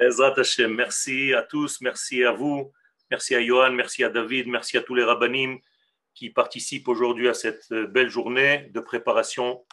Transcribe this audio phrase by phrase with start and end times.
[0.00, 2.72] Merci à tous, merci à vous,
[3.10, 5.58] merci à Johan, merci à David, merci à tous les rabbinim
[6.14, 9.64] qui participent aujourd'hui à cette belle journée de préparation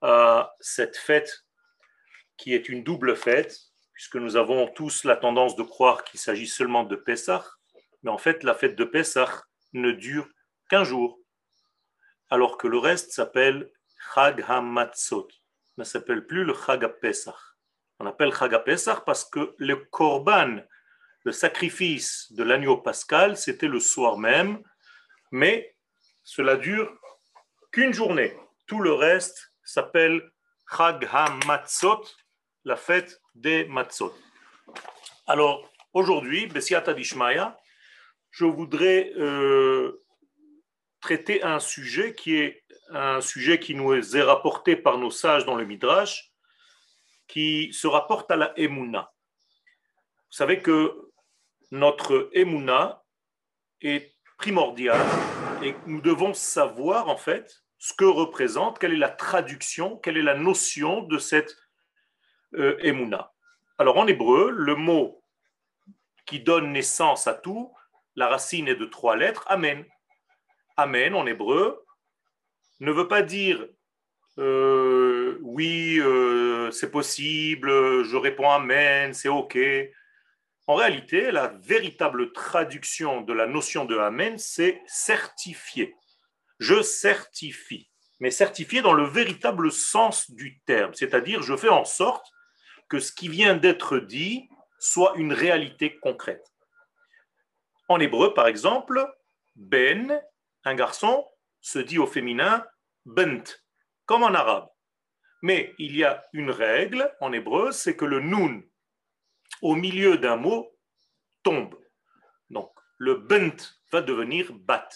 [0.00, 1.44] à cette fête
[2.36, 3.58] qui est une double fête,
[3.92, 7.44] puisque nous avons tous la tendance de croire qu'il s'agit seulement de Pessah,
[8.02, 10.28] mais en fait la fête de Pessah ne dure
[10.70, 11.18] qu'un jour,
[12.30, 13.70] alors que le reste s'appelle
[14.14, 15.28] Chag HaMatzot,
[15.78, 17.47] ne s'appelle plus le Chag Pesach.
[18.00, 20.58] On appelle Chag Pesach parce que le Korban,
[21.24, 24.62] le sacrifice de l'agneau pascal, c'était le soir même,
[25.32, 25.76] mais
[26.22, 26.96] cela dure
[27.72, 28.36] qu'une journée.
[28.66, 30.30] Tout le reste s'appelle
[30.76, 32.04] Chag HaMatzot,
[32.64, 34.14] la fête des Matzot.
[35.26, 37.58] Alors, aujourd'hui, Bessiata Dishmaya,
[38.30, 40.04] je voudrais euh,
[41.00, 45.56] traiter un sujet qui est un sujet qui nous est rapporté par nos sages dans
[45.56, 46.27] le Midrash,
[47.28, 49.12] qui se rapporte à la Emouna.
[50.30, 51.10] Vous savez que
[51.70, 53.04] notre Emouna
[53.80, 55.00] est primordial
[55.62, 60.22] et nous devons savoir en fait ce que représente, quelle est la traduction, quelle est
[60.22, 61.56] la notion de cette
[62.54, 63.32] euh, Emouna.
[63.78, 65.22] Alors en hébreu, le mot
[66.26, 67.72] qui donne naissance à tout,
[68.16, 69.84] la racine est de trois lettres, Amen.
[70.76, 71.84] Amen en hébreu
[72.80, 73.66] ne veut pas dire
[74.38, 75.07] euh,
[75.42, 77.68] oui, euh, c'est possible,
[78.04, 79.58] je réponds Amen, c'est OK.
[80.66, 85.94] En réalité, la véritable traduction de la notion de Amen, c'est certifier.
[86.58, 92.26] Je certifie, mais certifier dans le véritable sens du terme, c'est-à-dire je fais en sorte
[92.88, 94.48] que ce qui vient d'être dit
[94.78, 96.52] soit une réalité concrète.
[97.88, 99.06] En hébreu, par exemple,
[99.56, 100.20] Ben
[100.64, 101.26] un garçon
[101.60, 102.64] se dit au féminin
[103.06, 103.56] bent,
[104.04, 104.68] comme en arabe.
[105.42, 108.62] Mais il y a une règle en hébreu, c'est que le nun
[109.62, 110.76] au milieu d'un mot
[111.42, 111.78] tombe.
[112.50, 113.56] Donc le bent
[113.92, 114.88] va devenir bat.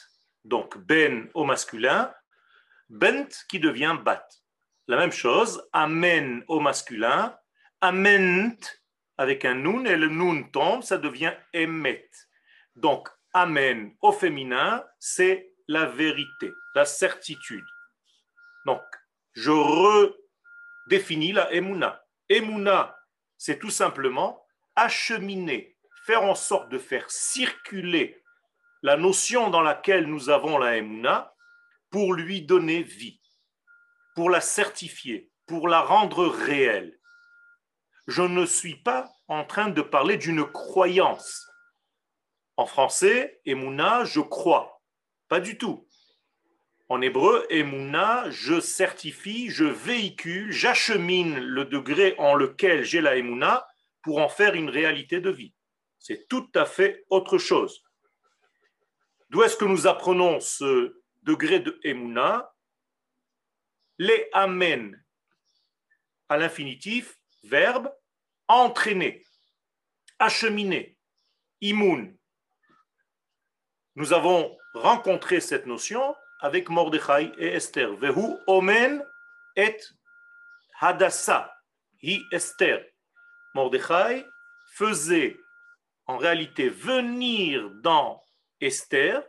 [0.44, 2.12] Donc ben au masculin,
[2.88, 4.26] bent qui devient bat.
[4.88, 7.38] La même chose, amen au masculin,
[7.80, 8.58] ament
[9.16, 12.10] avec un nun et le nun tombe, ça devient emet.
[12.74, 17.64] Donc amen au féminin, c'est la vérité, la certitude.
[18.66, 18.82] Donc,
[19.34, 20.12] je
[20.92, 22.04] redéfinis la emuna.
[22.28, 22.96] Emuna,
[23.38, 24.44] c'est tout simplement
[24.76, 28.22] acheminer, faire en sorte de faire circuler
[28.82, 31.34] la notion dans laquelle nous avons la emuna
[31.90, 33.20] pour lui donner vie,
[34.14, 36.98] pour la certifier, pour la rendre réelle.
[38.06, 41.48] Je ne suis pas en train de parler d'une croyance.
[42.56, 44.82] En français, emuna, je crois.
[45.28, 45.88] Pas du tout.
[46.92, 53.66] En hébreu, Emouna, je certifie, je véhicule, j'achemine le degré en lequel j'ai la Emouna
[54.02, 55.54] pour en faire une réalité de vie.
[55.98, 57.82] C'est tout à fait autre chose.
[59.30, 62.52] D'où est-ce que nous apprenons ce degré de Emouna
[63.96, 65.02] Les Amen
[66.28, 67.90] à l'infinitif, verbe,
[68.48, 69.24] entraîner,
[70.18, 70.98] acheminer,
[71.62, 72.14] imoun.
[73.94, 77.94] Nous avons rencontrer cette notion avec Mordechai et Esther.
[77.96, 79.02] Vehu omen
[79.56, 79.78] et
[80.80, 81.54] hadassa,
[82.02, 82.84] hi Esther.
[83.54, 84.26] Mordechai
[84.74, 85.36] faisait
[86.06, 88.20] en réalité venir dans
[88.60, 89.22] Esther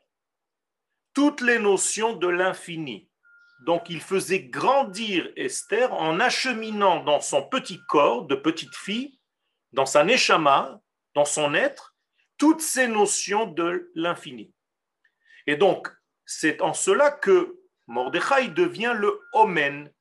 [1.13, 3.09] toutes les notions de l'infini.
[3.65, 9.19] Donc il faisait grandir Esther en acheminant dans son petit corps de petite fille,
[9.71, 10.81] dans sa neshama,
[11.13, 11.95] dans son être,
[12.37, 14.51] toutes ces notions de l'infini.
[15.45, 15.89] Et donc,
[16.39, 19.91] c'est en cela que Mordechai devient le omen,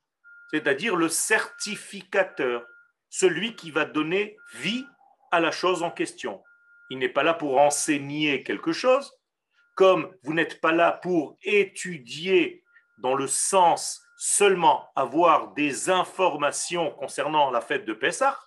[0.51, 2.65] c'est-à-dire le certificateur,
[3.09, 4.85] celui qui va donner vie
[5.31, 6.43] à la chose en question.
[6.89, 9.13] Il n'est pas là pour enseigner quelque chose,
[9.75, 12.63] comme vous n'êtes pas là pour étudier
[12.97, 18.39] dans le sens seulement avoir des informations concernant la fête de Pessah,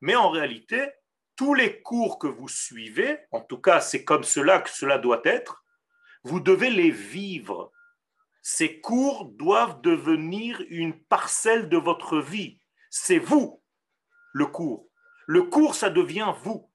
[0.00, 0.90] mais en réalité,
[1.36, 5.22] tous les cours que vous suivez, en tout cas c'est comme cela que cela doit
[5.24, 5.64] être,
[6.24, 7.72] vous devez les vivre.
[8.42, 12.60] Ces cours doivent devenir une parcelle de votre vie.
[12.90, 13.62] C'est vous,
[14.32, 14.88] le cours.
[15.26, 16.70] Le cours, ça devient vous.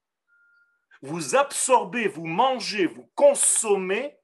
[1.01, 4.15] Vous absorbez, vous mangez, vous consommez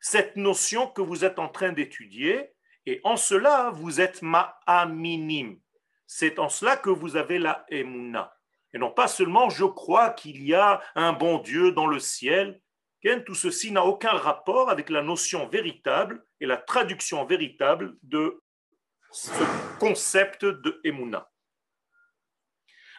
[0.00, 2.52] cette notion que vous êtes en train d'étudier,
[2.86, 5.58] et en cela, vous êtes ma'aminim.
[6.06, 8.34] C'est en cela que vous avez la emuna.
[8.72, 12.60] Et non pas seulement je crois qu'il y a un bon Dieu dans le ciel,
[13.24, 18.42] tout ceci n'a aucun rapport avec la notion véritable et la traduction véritable de
[19.12, 21.30] ce concept de Emouna.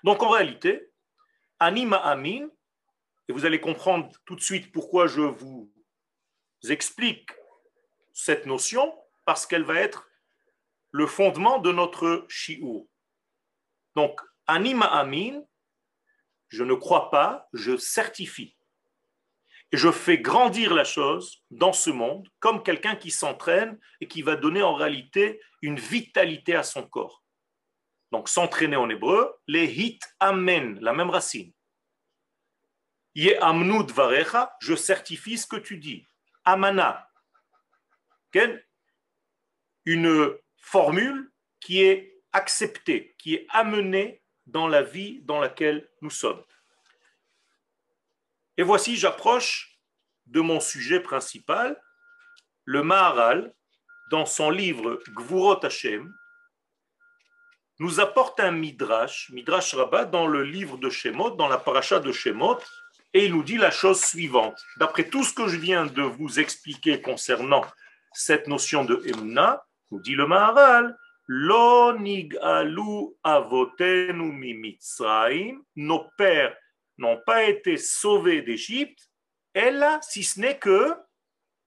[0.03, 0.91] Donc en réalité,
[1.59, 2.49] Anima Amin,
[3.27, 5.71] et vous allez comprendre tout de suite pourquoi je vous
[6.69, 7.29] explique
[8.13, 8.93] cette notion,
[9.25, 10.09] parce qu'elle va être
[10.91, 12.85] le fondement de notre shiur.
[13.95, 15.41] Donc, Anima Amin,
[16.49, 18.57] je ne crois pas, je certifie.
[19.71, 24.21] Et je fais grandir la chose dans ce monde comme quelqu'un qui s'entraîne et qui
[24.21, 27.23] va donner en réalité une vitalité à son corps.
[28.11, 31.53] Donc s'entraîner en hébreu, les hit amen, la même racine.
[33.15, 36.05] Ye amnud varecha, je certifie ce que tu dis.
[36.43, 37.07] Amana,
[39.85, 46.43] une formule qui est acceptée, qui est amenée dans la vie dans laquelle nous sommes.
[48.57, 49.79] Et voici, j'approche
[50.25, 51.81] de mon sujet principal.
[52.65, 53.53] Le Maharal,
[54.11, 56.13] dans son livre Gvurot Hashem,
[57.79, 62.11] nous apporte un midrash, midrash rabbah, dans le livre de Shemot, dans la paracha de
[62.11, 62.59] Shemot,
[63.13, 64.63] et il nous dit la chose suivante.
[64.77, 67.65] D'après tout ce que je viens de vous expliquer concernant
[68.13, 70.95] cette notion de Emna, nous dit le Maharal,
[71.27, 74.77] Lo nig'alu avotenu mi
[75.75, 76.55] nos pères
[77.01, 79.09] n'ont pas été sauvés d'Égypte,
[79.53, 80.95] elle, si ce n'est que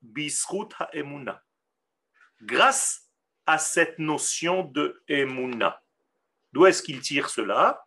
[0.01, 1.43] bisrut ha'emuna.
[2.41, 3.11] Grâce
[3.47, 5.83] à cette notion de emuna.
[6.53, 7.85] D'où est-ce qu'il tire cela?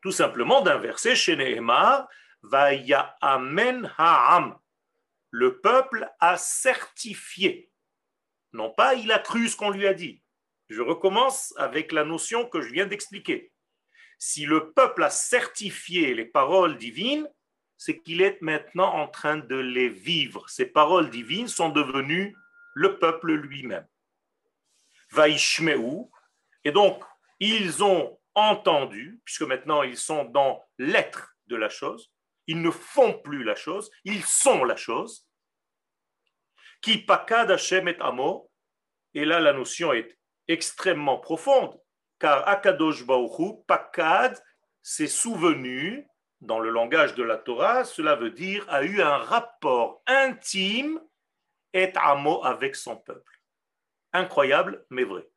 [0.00, 2.08] Tout simplement d'un verset chez Nehemar,
[2.42, 4.58] Vaya amen ha'am.
[5.30, 7.70] Le peuple a certifié.
[8.52, 10.22] Non pas il a cru ce qu'on lui a dit.
[10.68, 13.51] Je recommence avec la notion que je viens d'expliquer.
[14.24, 17.28] Si le peuple a certifié les paroles divines,
[17.76, 20.48] c'est qu'il est maintenant en train de les vivre.
[20.48, 22.32] Ces paroles divines sont devenues
[22.76, 23.84] le peuple lui-même.
[25.10, 26.04] Vaishmeu,
[26.62, 27.02] et donc
[27.40, 32.12] ils ont entendu, puisque maintenant ils sont dans l'être de la chose,
[32.46, 35.26] ils ne font plus la chose, ils sont la chose.
[36.80, 38.52] Qui pakad Hashem et amo,
[39.14, 40.16] et là la notion est
[40.46, 41.76] extrêmement profonde,
[42.22, 44.40] car Akadosh Baruchu, pakad,
[44.80, 46.06] s'est souvenu,
[46.40, 51.00] dans le langage de la Torah, cela veut dire a eu un rapport intime
[51.72, 53.40] et amo avec son peuple.
[54.12, 55.28] Incroyable, mais vrai.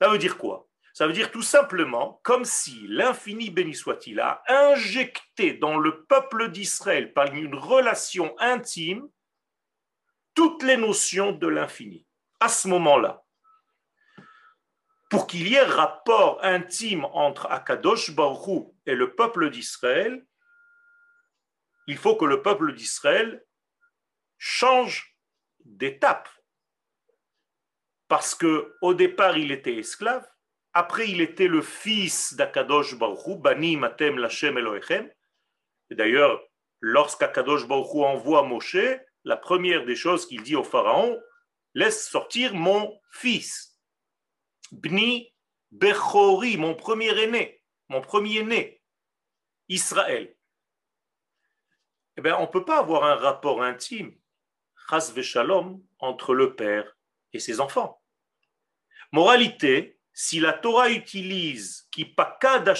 [0.00, 0.66] Ça veut dire quoi?
[0.94, 6.48] Ça veut dire tout simplement comme si l'infini béni soit-il a injecté dans le peuple
[6.50, 9.06] d'Israël par une relation intime
[10.32, 12.06] toutes les notions de l'infini.
[12.40, 13.25] À ce moment-là,
[15.08, 20.26] pour qu'il y ait rapport intime entre Akadosh Baruch et le peuple d'Israël,
[21.86, 23.44] il faut que le peuple d'Israël
[24.38, 25.16] change
[25.64, 26.28] d'étape.
[28.08, 30.26] Parce que au départ, il était esclave,
[30.78, 35.10] après, il était le fils d'Akadosh Baruch Bani Matem Lachem Elohechem.
[35.90, 36.38] D'ailleurs,
[36.80, 38.76] lorsqu'Akadosh Baruch envoie Moshe,
[39.24, 41.18] la première des choses qu'il dit au pharaon,
[41.72, 43.75] laisse sortir mon fils.
[44.72, 45.32] Bni
[45.70, 48.82] Bechori, mon premier aîné, mon premier né,
[49.68, 50.36] Israël.
[52.16, 54.16] Eh bien, on ne peut pas avoir un rapport intime,
[54.88, 56.96] chas shalom, entre le père
[57.32, 58.02] et ses enfants.
[59.12, 62.72] Moralité, si la Torah utilise qui pakad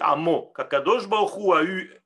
[0.00, 2.00] amo, qu'Akadosh Baruch a eu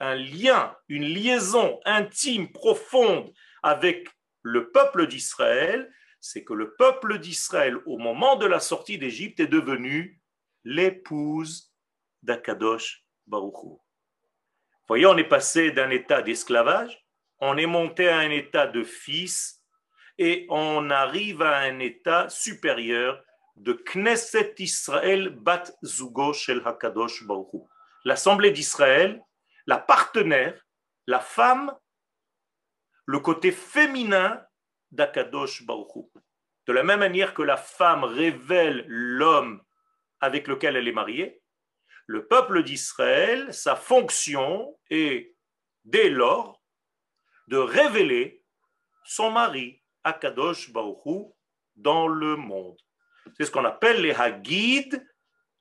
[0.00, 4.08] un lien, une liaison intime, profonde avec
[4.42, 9.46] le peuple d'Israël, c'est que le peuple d'Israël, au moment de la sortie d'Égypte, est
[9.46, 10.20] devenu
[10.64, 11.72] l'épouse
[12.22, 13.80] d'Akadosh Baruchou.
[14.88, 17.06] Voyez, on est passé d'un état d'esclavage,
[17.40, 19.62] on est monté à un état de fils,
[20.18, 23.22] et on arrive à un état supérieur
[23.56, 27.68] de Knesset Israël Bat Zugo Shel Hakadosh Baruchou.
[28.04, 29.22] L'Assemblée d'Israël,
[29.66, 30.66] la partenaire,
[31.06, 31.72] la femme,
[33.06, 34.42] le côté féminin
[34.90, 35.64] d'Akadosh.
[35.64, 39.62] De la même manière que la femme révèle l'homme
[40.20, 41.42] avec lequel elle est mariée,
[42.06, 45.34] le peuple d'Israël, sa fonction est
[45.84, 46.62] dès lors
[47.48, 48.42] de révéler
[49.04, 51.34] son mari, Akadosh Baruchou,
[51.76, 52.78] dans le monde.
[53.36, 55.06] C'est ce qu'on appelle les Hagid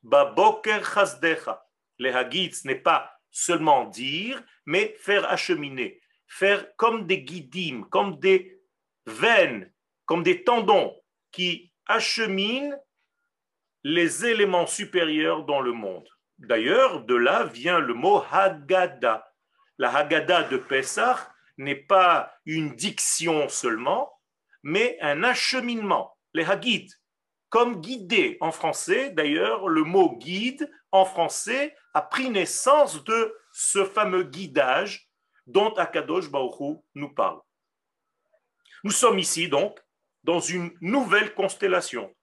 [0.04, 1.66] Baboker Chazdecha.
[2.00, 8.20] Les Hagid, ce n'est pas seulement dire, mais faire acheminer, faire comme des guidim, comme
[8.20, 8.57] des
[9.08, 9.72] veines,
[10.06, 10.96] comme des tendons
[11.32, 12.76] qui acheminent
[13.84, 16.08] les éléments supérieurs dans le monde.
[16.38, 19.26] D'ailleurs, de là vient le mot Haggadah.
[19.78, 24.12] La Haggadah de Pessah n'est pas une diction seulement,
[24.62, 26.16] mais un acheminement.
[26.34, 26.92] Les Hagid,
[27.50, 28.38] comme guider.
[28.42, 35.10] En français, d'ailleurs, le mot guide en français a pris naissance de ce fameux guidage
[35.48, 37.40] dont Akadosh Baruch nous parle.
[38.84, 39.80] Nous sommes ici donc
[40.24, 42.16] dans une nouvelle constellation.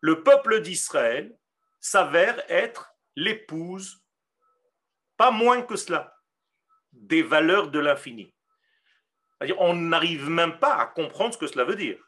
[0.00, 1.36] Le peuple d'Israël
[1.80, 4.02] s'avère être l'épouse,
[5.16, 6.16] pas moins que cela,
[6.92, 8.34] des valeurs de l'infini.
[9.58, 11.98] On n'arrive même pas à comprendre ce que cela veut dire.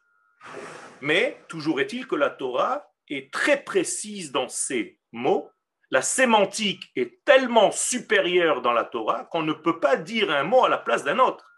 [1.01, 5.51] Mais toujours est-il que la Torah est très précise dans ses mots.
[5.91, 10.65] La sémantique est tellement supérieure dans la Torah qu'on ne peut pas dire un mot
[10.65, 11.53] à la place d'un autre.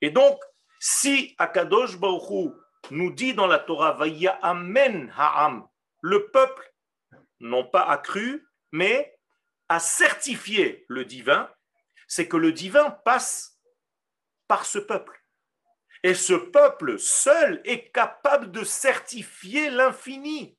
[0.00, 0.38] Et donc,
[0.84, 2.56] si Akadosh Baruch
[2.90, 5.68] nous dit dans la Torah, Vaya Amen Ha'am,
[6.00, 6.74] le peuple,
[7.38, 9.16] non pas a cru, mais
[9.68, 11.48] a certifié le divin,
[12.08, 13.60] c'est que le divin passe
[14.48, 15.24] par ce peuple.
[16.02, 20.58] Et ce peuple seul est capable de certifier l'infini.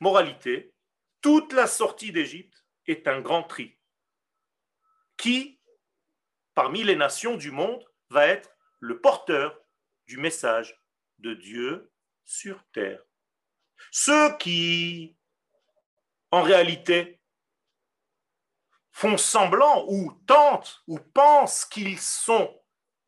[0.00, 0.74] Moralité,
[1.22, 3.78] toute la sortie d'Égypte est un grand tri.
[5.16, 5.58] Qui,
[6.52, 7.82] parmi les nations du monde,
[8.14, 9.60] va être le porteur
[10.06, 10.80] du message
[11.18, 11.92] de Dieu
[12.24, 13.02] sur terre
[13.90, 15.16] Ceux qui,
[16.30, 17.20] en réalité,
[18.92, 22.58] font semblant ou tentent ou pensent qu'ils sont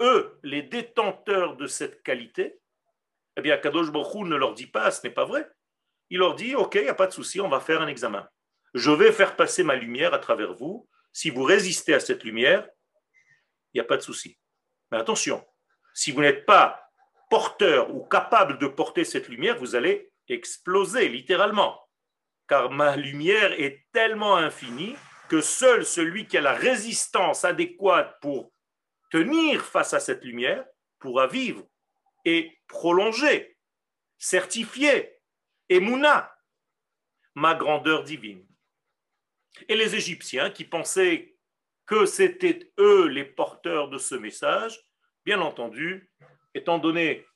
[0.01, 2.61] eux, les détenteurs de cette qualité,
[3.37, 5.49] eh bien, Kadosh Baruch ne leur dit pas, ce n'est pas vrai.
[6.11, 8.29] Il leur dit, OK, il n'y a pas de souci, on va faire un examen.
[8.75, 10.89] Je vais faire passer ma lumière à travers vous.
[11.13, 12.69] Si vous résistez à cette lumière,
[13.73, 14.39] il n'y a pas de souci.
[14.90, 15.45] Mais attention,
[15.95, 16.90] si vous n'êtes pas
[17.31, 21.81] porteur ou capable de porter cette lumière, vous allez exploser littéralement.
[22.49, 24.97] Car ma lumière est tellement infinie
[25.28, 28.52] que seul celui qui a la résistance adéquate pour
[29.11, 30.64] tenir face à cette lumière
[30.99, 31.64] pourra vivre
[32.25, 33.57] et prolonger,
[34.19, 35.21] certifier,
[35.69, 36.33] émouna,
[37.35, 38.47] ma grandeur divine.
[39.69, 41.36] Et les Égyptiens qui pensaient
[41.87, 44.78] que c'étaient eux les porteurs de ce message,
[45.25, 46.11] bien entendu,
[46.55, 47.26] étant donné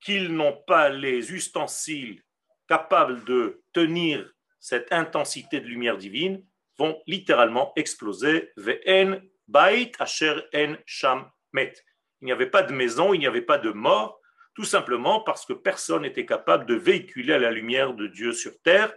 [0.00, 2.22] qu'ils n'ont pas les ustensiles
[2.68, 6.44] capables de tenir cette intensité de lumière divine,
[6.78, 8.52] vont littéralement exploser.
[10.86, 11.30] Sham.
[11.56, 11.72] Il
[12.22, 14.20] n'y avait pas de maison, il n'y avait pas de mort,
[14.54, 18.94] tout simplement parce que personne n'était capable de véhiculer la lumière de Dieu sur terre,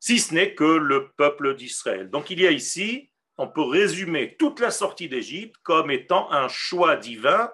[0.00, 2.10] si ce n'est que le peuple d'Israël.
[2.10, 6.48] Donc il y a ici, on peut résumer toute la sortie d'Égypte comme étant un
[6.48, 7.50] choix divin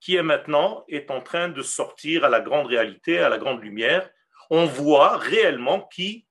[0.00, 3.62] qui est maintenant est en train de sortir à la grande réalité, à la grande
[3.62, 4.10] lumière.
[4.50, 6.26] On voit réellement qui,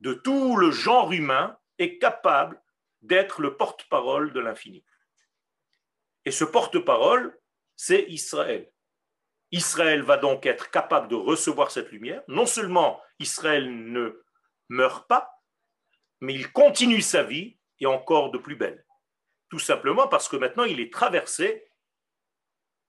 [0.00, 2.60] de tout le genre humain, est capable
[3.00, 4.84] d'être le porte-parole de l'infini.
[6.26, 7.38] Et ce porte-parole,
[7.74, 8.70] c'est Israël.
[9.50, 12.22] Israël va donc être capable de recevoir cette lumière.
[12.28, 14.22] Non seulement Israël ne
[14.68, 15.30] meurt pas,
[16.20, 18.84] mais il continue sa vie et encore de plus belle.
[19.48, 21.66] Tout simplement parce que maintenant il est traversé,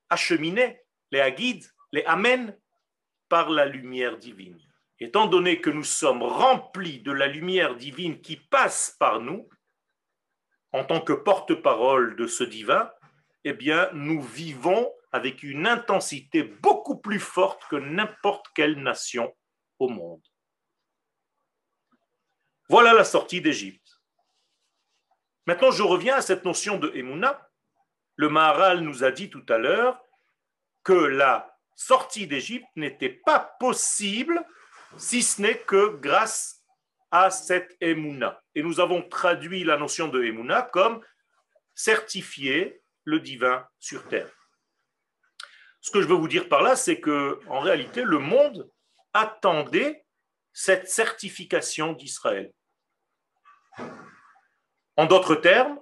[0.10, 0.82] acheminé,
[1.12, 2.58] les aguides, les amen,
[3.30, 4.60] par la lumière divine.
[5.00, 9.50] Étant donné que nous sommes remplis de la lumière divine qui passe par nous,
[10.74, 12.92] en tant que porte-parole de ce divin,
[13.44, 19.36] eh bien, nous vivons avec une intensité beaucoup plus forte que n'importe quelle nation
[19.80, 20.22] au monde.
[22.70, 23.81] Voilà la sortie d'Égypte.
[25.48, 27.50] Maintenant, je reviens à cette notion de Emouna.
[28.16, 30.00] Le Maharal nous a dit tout à l'heure
[30.84, 34.44] que la sortie d'Égypte n'était pas possible
[34.98, 36.64] si ce n'est que grâce
[37.10, 38.42] à cette Emouna.
[38.56, 41.04] Et nous avons traduit la notion de Emouna comme
[41.74, 44.30] certifier le divin sur terre.
[45.82, 48.70] Ce que je veux vous dire par là, c'est que en réalité, le monde
[49.14, 50.06] attendait
[50.54, 52.52] cette certification d'Israël.
[54.98, 55.80] En d'autres termes,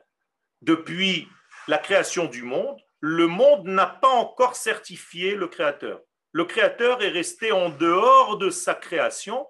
[0.61, 1.27] depuis
[1.67, 6.01] la création du monde, le monde n'a pas encore certifié le Créateur.
[6.31, 9.47] Le Créateur est resté en dehors de sa création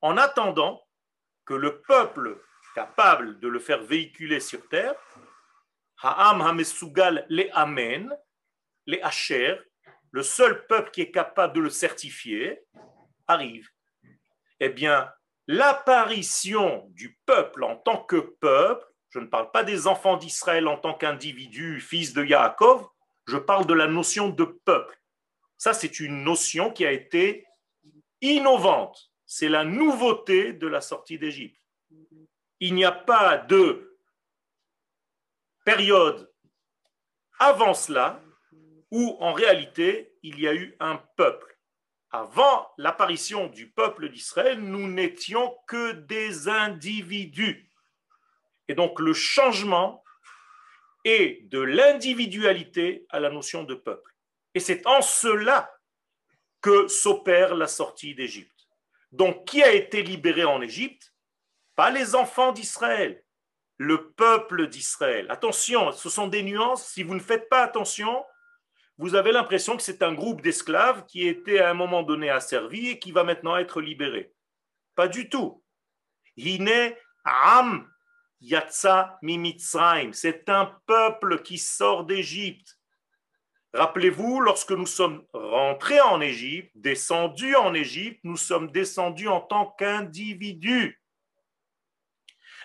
[0.00, 0.82] en attendant
[1.44, 2.40] que le peuple
[2.74, 4.94] capable de le faire véhiculer sur terre,
[6.02, 8.16] Ha'am Hamesugal les Amen,
[8.86, 9.56] les Asher,
[10.10, 12.60] le seul peuple qui est capable de le certifier,
[13.26, 13.68] arrive.
[14.60, 15.12] Eh bien,
[15.46, 20.78] l'apparition du peuple en tant que peuple, je ne parle pas des enfants d'Israël en
[20.78, 22.88] tant qu'individu, fils de Yaakov,
[23.26, 24.98] je parle de la notion de peuple.
[25.58, 27.46] Ça, c'est une notion qui a été
[28.20, 31.58] innovante c'est la nouveauté de la sortie d'Égypte.
[32.60, 33.96] Il n'y a pas de
[35.64, 36.30] période
[37.38, 38.22] avant cela
[38.90, 41.51] où en réalité il y a eu un peuple.
[42.12, 47.70] Avant l'apparition du peuple d'Israël, nous n'étions que des individus.
[48.68, 50.04] Et donc le changement
[51.04, 54.14] est de l'individualité à la notion de peuple.
[54.54, 55.74] Et c'est en cela
[56.60, 58.68] que s'opère la sortie d'Égypte.
[59.10, 61.14] Donc qui a été libéré en Égypte?
[61.74, 63.24] Pas les enfants d'Israël,
[63.78, 65.26] le peuple d'Israël.
[65.30, 66.86] Attention, ce sont des nuances.
[66.86, 68.24] Si vous ne faites pas attention,
[68.98, 72.88] vous avez l'impression que c'est un groupe d'esclaves qui était à un moment donné asservi
[72.88, 74.32] et qui va maintenant être libéré.
[74.94, 75.64] Pas du tout.
[76.36, 76.94] Hine
[77.24, 77.90] Am
[78.40, 79.18] Yatsa.
[80.12, 82.78] C'est un peuple qui sort d'Égypte.
[83.72, 89.70] Rappelez-vous, lorsque nous sommes rentrés en Égypte, descendus en Égypte, nous sommes descendus en tant
[89.78, 91.00] qu'individus.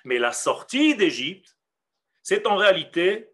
[0.03, 1.57] Mais la sortie d'Égypte,
[2.23, 3.29] c'est en réalité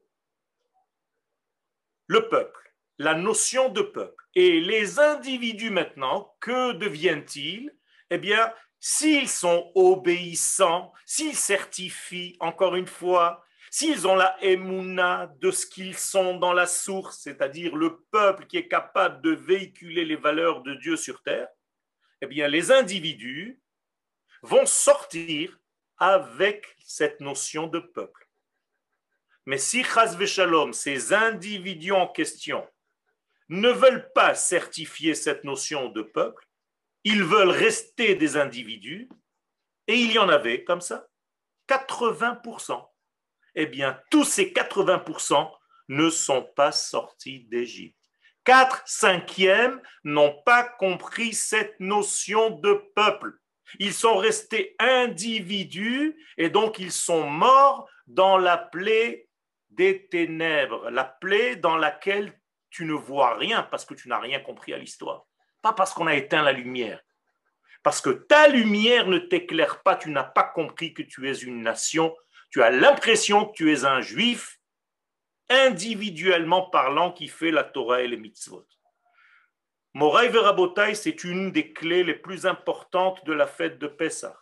[2.06, 2.63] le peuple
[3.04, 4.24] la notion de peuple.
[4.36, 7.72] Et les individus maintenant, que deviennent-ils?
[8.10, 15.52] Eh bien, s'ils sont obéissants, s'ils certifient, encore une fois, s'ils ont la émouna de
[15.52, 20.16] ce qu'ils sont dans la source, c'est-à-dire le peuple qui est capable de véhiculer les
[20.16, 21.48] valeurs de Dieu sur terre,
[22.22, 23.60] eh bien, les individus
[24.42, 25.58] vont sortir
[25.98, 28.28] avec cette notion de peuple.
[29.46, 32.66] Mais si Chaz Shalom, ces individus en question,
[33.50, 36.46] ne veulent pas certifier cette notion de peuple,
[37.04, 39.10] ils veulent rester des individus,
[39.88, 41.08] et il y en avait comme ça,
[41.68, 42.86] 80%.
[43.56, 45.52] Eh bien, tous ces 80%
[45.90, 47.98] ne sont pas sortis d'Égypte.
[48.44, 53.34] Quatre cinquièmes n'ont pas compris cette notion de peuple.
[53.80, 59.30] Ils sont restés individus et donc ils sont morts dans la plaie
[59.70, 62.38] des ténèbres, la plaie dans laquelle
[62.74, 65.28] tu ne vois rien parce que tu n'as rien compris à l'histoire.
[65.62, 67.00] Pas parce qu'on a éteint la lumière.
[67.84, 71.62] Parce que ta lumière ne t'éclaire pas, tu n'as pas compris que tu es une
[71.62, 72.16] nation,
[72.50, 74.60] tu as l'impression que tu es un juif,
[75.50, 78.68] individuellement parlant, qui fait la Torah et les mitzvot.
[79.94, 84.40] Moraï Verabotai, c'est une des clés les plus importantes de la fête de Pessah.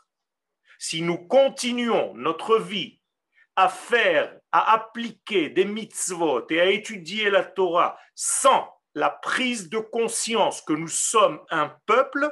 [0.80, 3.02] Si nous continuons notre vie
[3.58, 9.80] à faire, à appliquer des mitzvot et à étudier la Torah sans la prise de
[9.80, 12.30] conscience que nous sommes un peuple,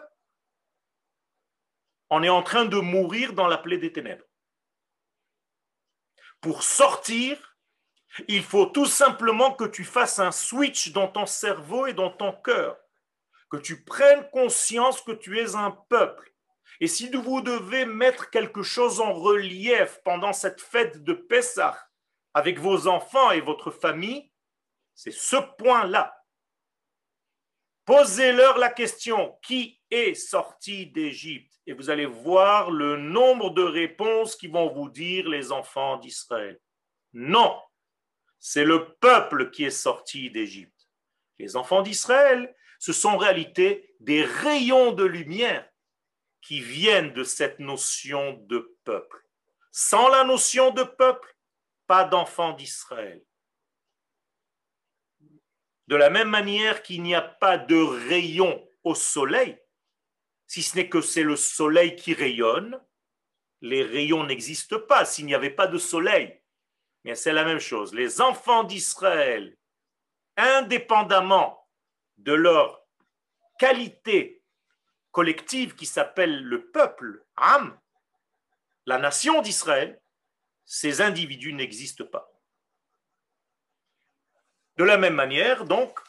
[2.09, 4.25] on est en train de mourir dans la plaie des ténèbres.
[6.41, 7.57] Pour sortir,
[8.27, 12.33] il faut tout simplement que tu fasses un switch dans ton cerveau et dans ton
[12.33, 12.77] cœur,
[13.49, 16.29] que tu prennes conscience que tu es un peuple
[16.79, 21.88] et si vous devez mettre quelque chose en relief pendant cette fête de Pessah
[22.39, 24.31] avec vos enfants et votre famille,
[24.95, 26.15] c'est ce point-là.
[27.83, 31.53] Posez-leur la question, qui est sorti d'Égypte?
[31.67, 36.59] Et vous allez voir le nombre de réponses qui vont vous dire les enfants d'Israël.
[37.11, 37.59] Non,
[38.39, 40.87] c'est le peuple qui est sorti d'Égypte.
[41.39, 45.67] Les enfants d'Israël, ce sont en réalité des rayons de lumière
[46.41, 49.25] qui viennent de cette notion de peuple.
[49.71, 51.35] Sans la notion de peuple,
[51.89, 53.25] pas d'enfants d'Israël.
[55.87, 59.57] De la même manière qu'il n'y a pas de rayon au soleil,
[60.45, 62.79] si ce n'est que c'est le soleil qui rayonne,
[63.61, 66.39] les rayons n'existent pas s'il n'y avait pas de soleil.
[67.05, 67.91] Mais c'est la même chose.
[67.95, 69.57] Les enfants d'Israël,
[70.37, 71.67] indépendamment
[72.17, 72.85] de leur
[73.57, 74.43] qualité
[75.09, 77.25] collective qui s'appelle le peuple,
[78.85, 79.99] la nation d'Israël,
[80.69, 82.31] ces individus n'existent pas.
[84.77, 85.99] De la même manière, donc,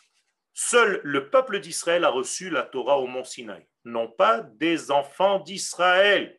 [0.52, 5.38] seul le peuple d'Israël a reçu la Torah au mont Sinaï, non pas des enfants
[5.40, 6.38] d'Israël.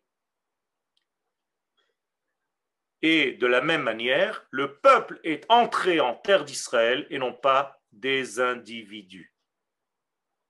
[3.01, 7.81] Et de la même manière, le peuple est entré en terre d'Israël et non pas
[7.91, 9.33] des individus.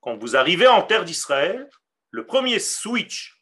[0.02, 1.70] Quand vous arrivez en terre d'Israël,
[2.10, 3.42] le premier switch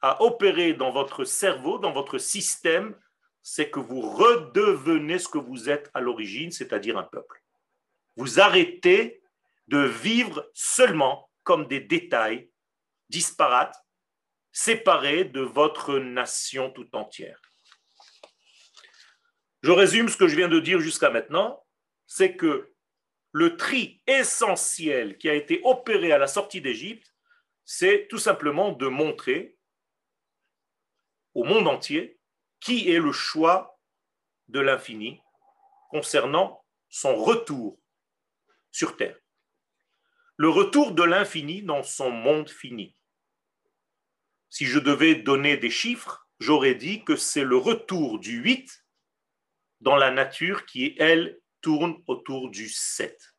[0.00, 2.98] à opérer dans votre cerveau, dans votre système,
[3.50, 7.42] c'est que vous redevenez ce que vous êtes à l'origine, c'est-à-dire un peuple.
[8.14, 9.22] Vous arrêtez
[9.68, 12.50] de vivre seulement comme des détails
[13.08, 13.74] disparates,
[14.52, 17.40] séparés de votre nation tout entière.
[19.62, 21.64] Je résume ce que je viens de dire jusqu'à maintenant,
[22.06, 22.74] c'est que
[23.32, 27.14] le tri essentiel qui a été opéré à la sortie d'Égypte,
[27.64, 29.56] c'est tout simplement de montrer
[31.32, 32.17] au monde entier
[32.60, 33.78] qui est le choix
[34.48, 35.20] de l'infini
[35.90, 37.78] concernant son retour
[38.70, 39.18] sur Terre.
[40.36, 42.94] le retour de l'infini dans son monde fini.
[44.50, 48.84] Si je devais donner des chiffres, j'aurais dit que c'est le retour du 8
[49.80, 53.34] dans la nature qui, elle, tourne autour du 7.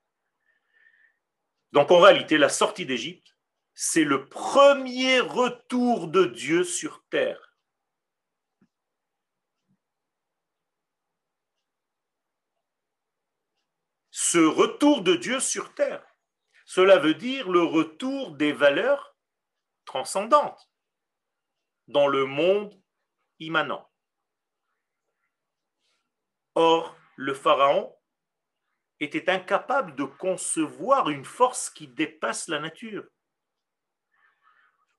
[1.72, 3.36] Donc en réalité, la sortie d'Égypte,
[3.74, 7.49] c'est le premier retour de Dieu sur terre.
[14.32, 16.06] Ce retour de Dieu sur terre,
[16.64, 19.18] cela veut dire le retour des valeurs
[19.86, 20.70] transcendantes
[21.88, 22.80] dans le monde
[23.40, 23.92] immanent.
[26.54, 27.92] Or, le Pharaon
[29.00, 33.08] était incapable de concevoir une force qui dépasse la nature.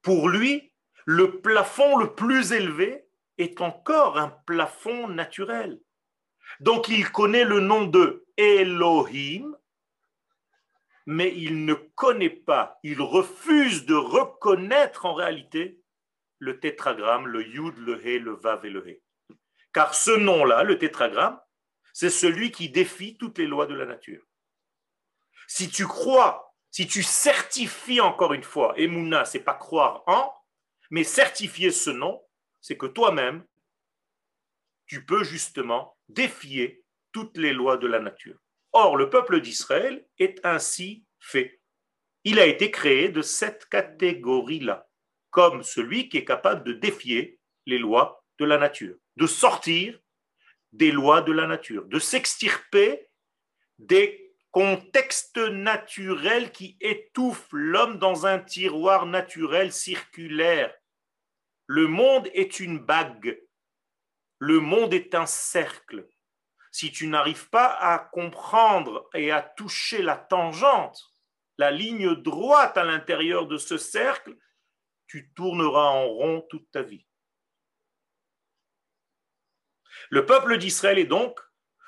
[0.03, 3.07] Pour lui, le plafond le plus élevé
[3.38, 5.81] est encore un plafond naturel.
[6.59, 9.55] Donc il connaît le nom de Elohim,
[11.05, 15.83] mais il ne connaît pas, il refuse de reconnaître en réalité
[16.38, 19.03] le tétragramme, le Yud, le He, le Vav et le He.
[19.74, 21.38] Car ce nom-là, le tétragramme,
[21.92, 24.24] c'est celui qui défie toutes les lois de la nature.
[25.46, 30.33] Si tu crois, si tu certifies encore une fois, Emouna, c'est pas croire en,
[30.90, 32.22] mais certifier ce nom,
[32.62, 33.44] c'est que toi-même,
[34.87, 36.80] tu peux justement défier
[37.12, 38.38] toutes les lois de la nature.
[38.73, 41.61] Or, le peuple d'Israël est ainsi fait.
[42.25, 44.88] Il a été créé de cette catégorie-là,
[45.31, 49.99] comme celui qui est capable de défier les lois de la nature, de sortir
[50.73, 53.09] des lois de la nature, de s'extirper
[53.79, 60.75] des contextes naturels qui étouffent l'homme dans un tiroir naturel circulaire.
[61.66, 63.40] Le monde est une bague,
[64.38, 66.09] le monde est un cercle.
[66.70, 71.12] Si tu n'arrives pas à comprendre et à toucher la tangente,
[71.59, 74.37] la ligne droite à l'intérieur de ce cercle,
[75.06, 77.06] tu tourneras en rond toute ta vie.
[80.11, 81.40] Le peuple d'Israël est donc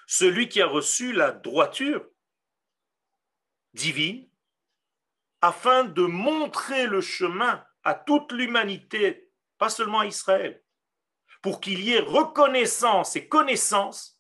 [0.07, 2.07] celui qui a reçu la droiture
[3.73, 4.29] divine
[5.41, 10.63] afin de montrer le chemin à toute l'humanité, pas seulement à Israël,
[11.41, 14.12] pour qu'il y ait reconnaissance et connaissance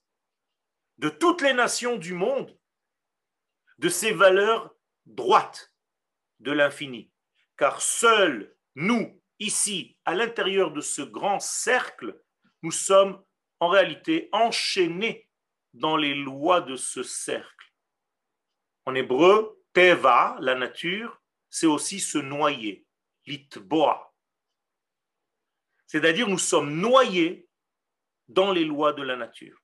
[1.02, 2.56] de toutes les nations du monde
[3.78, 4.72] de ces valeurs
[5.04, 5.74] droites
[6.38, 7.10] de l'infini.
[7.56, 12.22] Car seuls nous, ici, à l'intérieur de ce grand cercle,
[12.62, 13.20] nous sommes
[13.58, 15.28] en réalité enchaîné
[15.74, 17.72] dans les lois de ce cercle.
[18.86, 22.86] En hébreu, teva, la nature, c'est aussi se noyer,
[23.26, 24.14] litboa.
[25.88, 27.48] C'est-à-dire nous sommes noyés
[28.28, 29.61] dans les lois de la nature.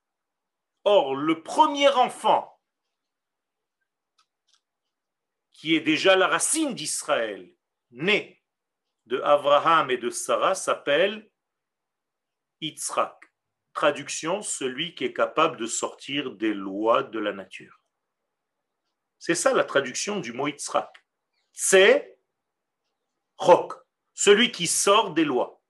[0.83, 2.59] Or, le premier enfant,
[5.51, 7.53] qui est déjà la racine d'Israël,
[7.91, 8.41] né
[9.05, 11.29] de Abraham et de Sarah, s'appelle
[12.61, 13.19] Yitzhak
[13.79, 17.81] traduction, celui qui est capable de sortir des lois de la nature.
[19.19, 20.89] C'est ça la traduction du mot Yitzhak.
[21.53, 22.17] C'est
[23.39, 23.73] Chok,
[24.13, 25.61] celui qui sort des lois.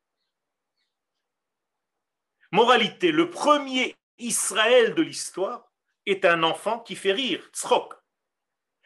[2.51, 5.71] Moralité, le premier Israël de l'histoire
[6.05, 7.93] est un enfant qui fait rire, Tzrok,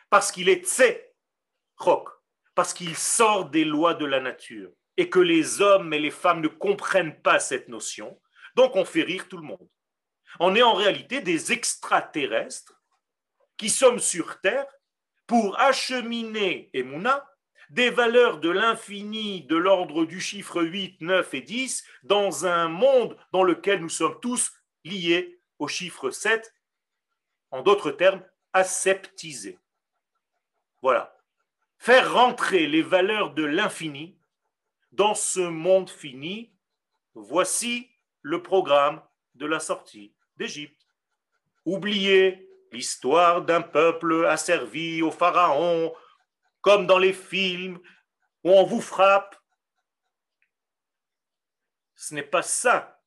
[0.10, 0.64] parce qu'il est
[1.84, 2.10] Chok,
[2.56, 6.42] parce qu'il sort des lois de la nature et que les hommes et les femmes
[6.42, 8.20] ne comprennent pas cette notion.
[8.56, 9.68] Donc on fait rire tout le monde.
[10.40, 12.80] On est en réalité des extraterrestres
[13.58, 14.68] qui sommes sur Terre
[15.26, 17.28] pour acheminer, Emouna,
[17.70, 23.18] des valeurs de l'infini de l'ordre du chiffre 8, 9 et 10 dans un monde
[23.32, 24.52] dans lequel nous sommes tous
[24.84, 26.54] liés au chiffre 7,
[27.52, 29.60] en d'autres termes, aseptisés.
[30.82, 31.16] Voilà.
[31.78, 34.18] Faire rentrer les valeurs de l'infini
[34.92, 36.54] dans ce monde fini,
[37.14, 37.90] voici
[38.22, 39.02] le programme
[39.36, 40.88] de la sortie d'Égypte.
[41.66, 45.94] Oubliez l'histoire d'un peuple asservi au pharaon,
[46.62, 47.80] comme dans les films
[48.44, 49.36] où on vous frappe.
[51.96, 53.03] Ce n'est pas ça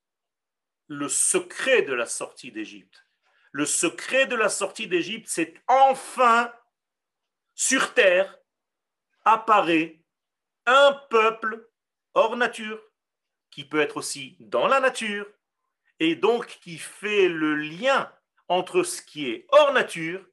[0.89, 3.05] le secret de la sortie d'Égypte.
[3.53, 6.53] Le secret de la sortie d'Égypte, c'est enfin
[7.55, 8.39] sur terre
[9.25, 10.01] apparaît
[10.67, 11.69] un peuple
[12.15, 12.81] hors nature
[13.51, 15.27] qui peut être aussi dans la nature,
[15.99, 18.13] et donc qui fait le lien
[18.49, 20.25] entre ce qui est hors nature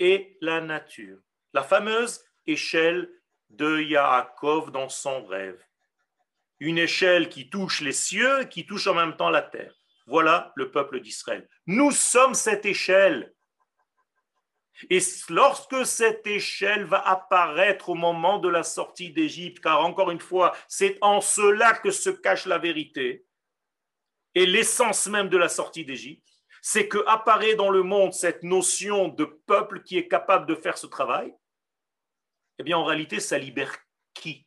[0.00, 1.18] et la nature.
[1.52, 3.08] La fameuse échelle
[3.50, 5.62] de Yaakov dans son rêve.
[6.58, 9.74] Une échelle qui touche les cieux, qui touche en même temps la terre.
[10.06, 11.48] Voilà le peuple d'Israël.
[11.66, 13.32] Nous sommes cette échelle.
[14.90, 14.98] Et
[15.30, 20.54] lorsque cette échelle va apparaître au moment de la sortie d'Égypte, car encore une fois,
[20.68, 23.24] c'est en cela que se cache la vérité
[24.34, 26.28] et l'essence même de la sortie d'Égypte,
[26.60, 30.76] c'est que apparaît dans le monde cette notion de peuple qui est capable de faire
[30.76, 31.32] ce travail.
[32.58, 33.74] Eh bien, en réalité, ça libère
[34.12, 34.46] qui?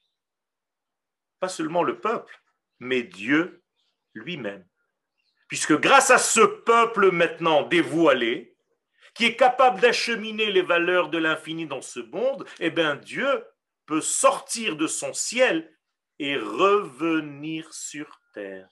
[1.39, 2.39] Pas seulement le peuple,
[2.77, 3.63] mais Dieu
[4.13, 4.68] lui-même.
[5.49, 8.55] Puisque grâce à ce peuple maintenant dévoilé,
[9.13, 13.43] qui est capable d'acheminer les valeurs de l'infini dans ce monde, eh bien Dieu
[13.85, 15.75] peut sortir de son ciel
[16.19, 18.69] et revenir sur terre.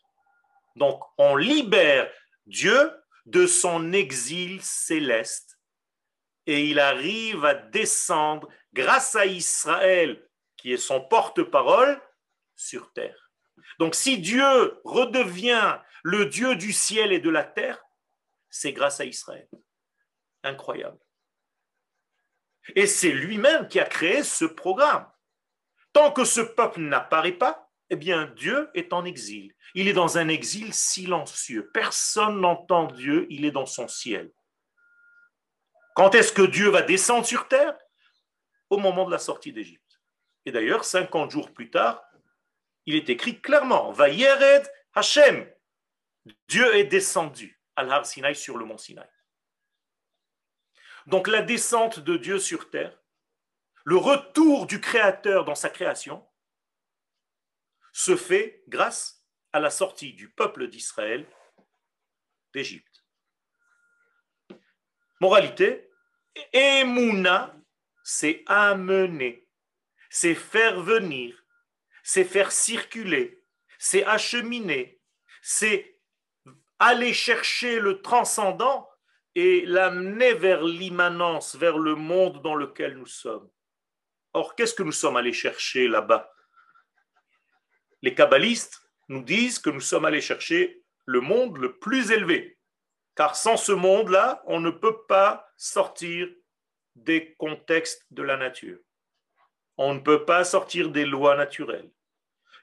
[0.75, 2.09] Donc on libère
[2.45, 2.91] Dieu
[3.25, 5.59] de son exil céleste
[6.45, 10.23] et il arrive à descendre grâce à Israël,
[10.55, 11.99] qui est son porte-parole,
[12.55, 13.31] sur terre.
[13.79, 17.83] Donc si Dieu redevient le Dieu du ciel et de la terre,
[18.49, 19.49] c'est grâce à Israël
[20.41, 20.97] incroyable.
[22.77, 25.05] Et c'est lui-même qui a créé ce programme.
[25.91, 29.53] Tant que ce peuple n'apparaît pas, eh bien Dieu est en exil.
[29.73, 31.69] Il est dans un exil silencieux.
[31.73, 34.31] Personne n'entend Dieu, il est dans son ciel.
[35.93, 37.77] Quand est-ce que Dieu va descendre sur terre?
[38.69, 39.99] Au moment de la sortie d'Égypte.
[40.45, 42.01] Et d'ailleurs, 50 jours plus tard,
[42.85, 45.51] il est écrit clairement, Va Yered Hashem.
[46.47, 49.09] Dieu est descendu à l'Ar Sinaï sur le mont Sinaï.
[51.05, 52.99] Donc la descente de Dieu sur terre,
[53.85, 56.27] le retour du Créateur dans sa création,
[57.93, 61.25] se fait grâce à la sortie du peuple d'Israël
[62.53, 63.05] d'Égypte.
[65.19, 65.89] Moralité,
[66.53, 67.55] Emouna,
[68.03, 69.47] c'est amener,
[70.09, 71.43] c'est faire venir,
[72.03, 73.43] c'est faire circuler,
[73.79, 75.01] c'est acheminer,
[75.41, 75.96] c'est
[76.79, 78.89] aller chercher le transcendant
[79.35, 83.49] et l'amener vers l'immanence, vers le monde dans lequel nous sommes.
[84.33, 86.31] Or, qu'est-ce que nous sommes allés chercher là-bas?
[88.01, 92.57] Les kabbalistes nous disent que nous sommes allés chercher le monde le plus élevé,
[93.15, 96.27] car sans ce monde-là, on ne peut pas sortir
[96.95, 98.79] des contextes de la nature.
[99.77, 101.91] On ne peut pas sortir des lois naturelles.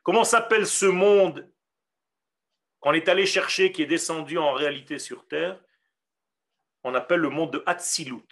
[0.03, 1.48] Comment s'appelle ce monde
[2.85, 5.59] qu'on est allé chercher, qui est descendu en réalité sur Terre
[6.85, 8.29] on appelle le monde de Hatzilut.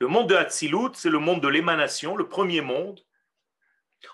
[0.00, 3.00] Le monde de Hatzilut, c'est le monde de l'émanation, le premier monde.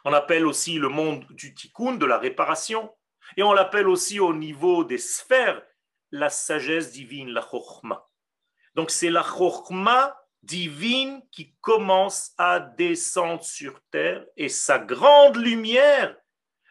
[0.05, 2.95] On appelle aussi le monde du tikkun, de la réparation.
[3.39, 5.63] Et on l'appelle aussi au niveau des sphères
[6.11, 8.07] la sagesse divine, la chokhma.
[8.75, 16.15] Donc c'est la chokhma divine qui commence à descendre sur terre et sa grande lumière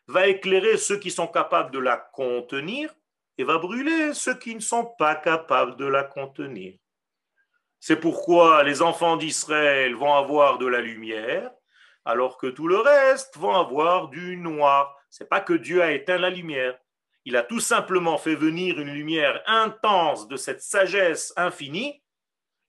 [0.07, 2.93] va éclairer ceux qui sont capables de la contenir
[3.37, 6.75] et va brûler ceux qui ne sont pas capables de la contenir.
[7.79, 11.51] C'est pourquoi les enfants d'Israël vont avoir de la lumière,
[12.03, 14.95] alors que tout le reste vont avoir du noir.
[15.09, 16.77] C'est pas que Dieu a éteint la lumière.
[17.25, 22.01] Il a tout simplement fait venir une lumière intense de cette sagesse infinie.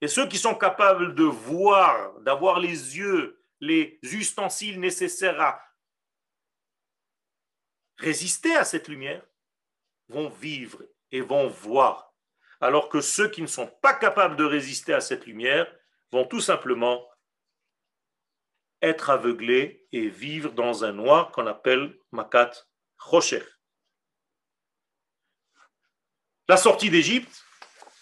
[0.01, 5.59] Et ceux qui sont capables de voir, d'avoir les yeux, les ustensiles nécessaires à
[7.97, 9.23] résister à cette lumière,
[10.09, 12.13] vont vivre et vont voir.
[12.59, 15.71] Alors que ceux qui ne sont pas capables de résister à cette lumière
[16.11, 17.07] vont tout simplement
[18.81, 22.51] être aveuglés et vivre dans un noir qu'on appelle Makat
[22.99, 23.43] Rocher.
[26.47, 27.43] La sortie d'Égypte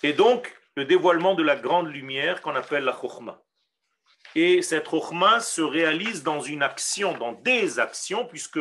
[0.03, 3.41] est donc le dévoilement de la grande lumière qu'on appelle la Chokhmah.
[4.35, 8.59] Et cette Chokhmah se réalise dans une action, dans des actions, puisque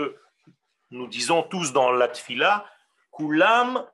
[0.94, 2.64] nous disons tous dans la Tfila,
[3.12, 3.84] Kulam.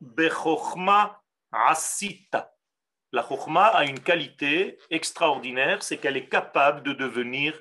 [3.12, 7.58] La chokhma a une qualité extraordinaire, c'est qu'elle est capable de devenir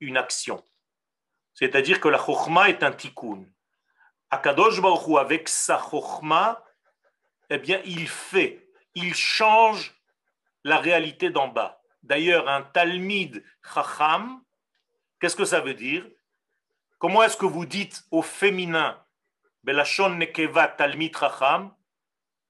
[0.00, 0.64] une action.
[1.54, 3.44] C'est-à-dire que la chokhma est un tikkun.
[4.30, 6.64] Akadosh Baruch avec sa chokhma,
[7.50, 9.94] eh bien, il fait, il change
[10.64, 11.80] la réalité d'en bas.
[12.02, 14.42] D'ailleurs, un talmid chacham,
[15.20, 16.06] qu'est-ce que ça veut dire?
[16.98, 19.00] Comment est-ce que vous dites au féminin
[19.62, 21.72] Belashon Nekeva Talmid Chacham,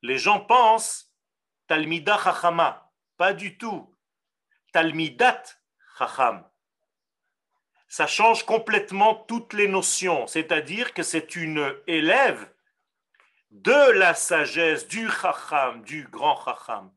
[0.03, 1.13] les gens pensent
[1.67, 2.91] Talmida Chachama.
[3.17, 3.95] Pas du tout.
[4.73, 5.43] Talmidat
[5.99, 6.49] Chacham.
[7.89, 10.27] Ça change complètement toutes les notions.
[10.27, 12.51] C'est-à-dire que c'est une élève
[13.51, 16.91] de la sagesse du Chacham, du grand Chacham.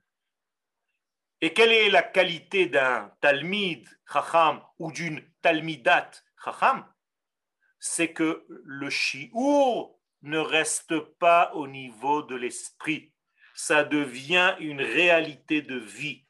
[1.41, 6.11] Et quelle est la qualité d'un Talmid Chacham ou d'une Talmidat
[6.43, 6.85] Chacham?
[7.81, 9.89] C'est que le Shiur
[10.21, 13.11] ne reste pas au niveau de l'esprit.
[13.55, 16.25] Ça devient une réalité de vie.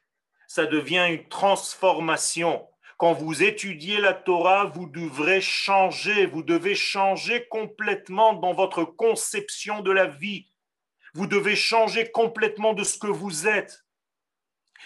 [0.48, 2.68] ça devient une transformation.
[2.98, 9.80] Quand vous étudiez la Torah, vous devrez changer, vous devez changer complètement dans votre conception
[9.80, 10.50] de la vie.
[11.14, 13.84] Vous devez changer complètement de ce que vous êtes.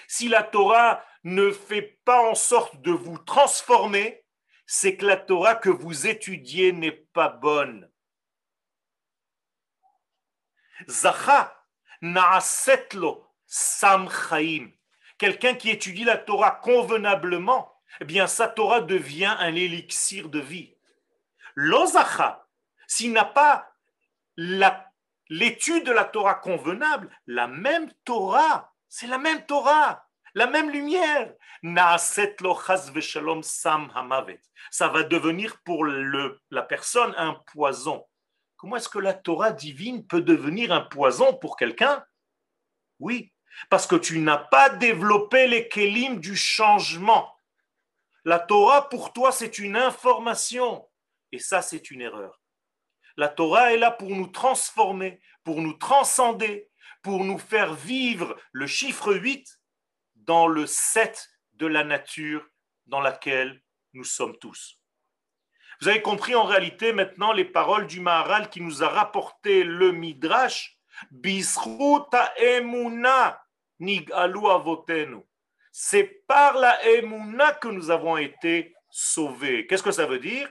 [0.09, 4.25] Si la Torah ne fait pas en sorte de vous transformer,
[4.67, 7.91] c'est que la Torah que vous étudiez n'est pas bonne.
[10.89, 11.57] Zacha
[12.03, 14.09] na'asetlo sam
[15.19, 20.77] Quelqu'un qui étudie la Torah convenablement, eh bien sa Torah devient un élixir de vie.
[21.55, 22.47] L'ozacha,
[22.87, 23.73] s'il n'a pas
[24.37, 30.06] l'étude de la Torah convenable, la même Torah, c'est la même Torah,
[30.37, 31.35] la même lumière.
[34.71, 38.05] Ça va devenir pour le, la personne un poison.
[38.57, 42.05] Comment est-ce que la Torah divine peut devenir un poison pour quelqu'un?
[43.01, 43.33] Oui,
[43.71, 47.35] parce que tu n'as pas développé les kélim du changement.
[48.27, 50.87] La Torah, pour toi, c'est une information.
[51.33, 52.43] Et ça, c'est une erreur.
[53.17, 56.69] La Torah est là pour nous transformer, pour nous transcender,
[57.01, 59.59] pour nous faire vivre le chiffre 8
[60.27, 62.47] dans le 7 de la nature
[62.87, 63.63] dans laquelle
[63.93, 64.81] nous sommes tous.
[65.81, 69.93] Vous avez compris en réalité maintenant les paroles du Maharal qui nous a rapporté le
[69.93, 70.79] Midrash.
[75.73, 79.67] C'est par la emuna que nous avons été sauvés.
[79.67, 80.51] Qu'est-ce que ça veut dire?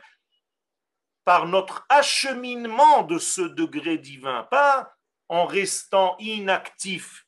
[1.24, 4.94] Par notre acheminement de ce degré divin, pas
[5.28, 7.25] en restant inactif.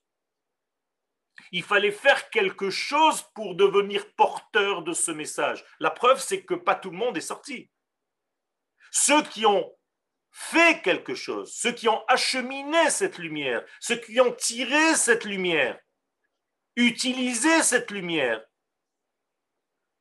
[1.51, 5.63] Il fallait faire quelque chose pour devenir porteur de ce message.
[5.79, 7.69] La preuve, c'est que pas tout le monde est sorti.
[8.91, 9.73] Ceux qui ont
[10.31, 15.79] fait quelque chose, ceux qui ont acheminé cette lumière, ceux qui ont tiré cette lumière,
[16.75, 18.43] utilisé cette lumière,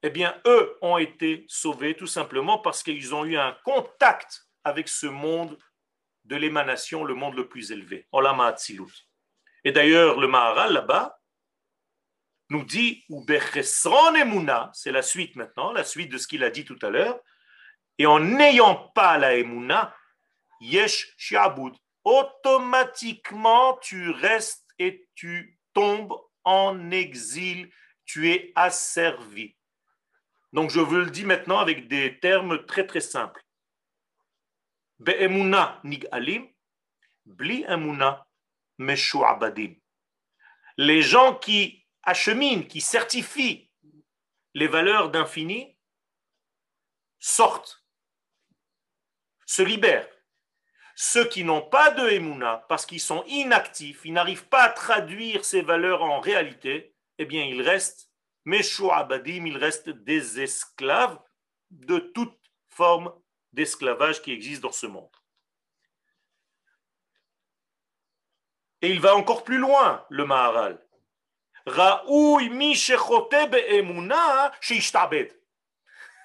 [0.02, 4.88] eh bien, eux ont été sauvés tout simplement parce qu'ils ont eu un contact avec
[4.88, 5.58] ce monde
[6.24, 8.06] de l'émanation, le monde le plus élevé,
[9.64, 11.15] Et d'ailleurs, le Maharal là-bas
[12.50, 13.04] nous dit,
[14.72, 17.18] c'est la suite maintenant, la suite de ce qu'il a dit tout à l'heure,
[17.98, 19.96] et en n'ayant pas la emuna,
[20.60, 27.70] yesh shiabud, automatiquement tu restes et tu tombes en exil,
[28.04, 29.56] tu es asservi.
[30.52, 33.42] Donc je vous le dis maintenant avec des termes très très simples.
[35.00, 35.82] Be'emuna
[36.12, 36.46] alim,
[37.24, 38.26] bli emuna.
[40.76, 43.70] Les gens qui acheminent, qui certifient
[44.54, 45.76] les valeurs d'infini
[47.18, 47.84] sortent
[49.44, 50.08] se libèrent.
[50.94, 55.44] Ceux qui n'ont pas de Emouna, parce qu'ils sont inactifs, ils n'arrivent pas à traduire
[55.44, 58.10] ces valeurs en réalité, eh bien, ils restent
[58.46, 61.18] Meshu Abadim, ils restent des esclaves
[61.70, 62.38] de toute
[62.68, 63.12] forme
[63.52, 65.14] d'esclavage qui existe dans ce monde.
[68.82, 70.85] Et il va encore plus loin, le Maharal.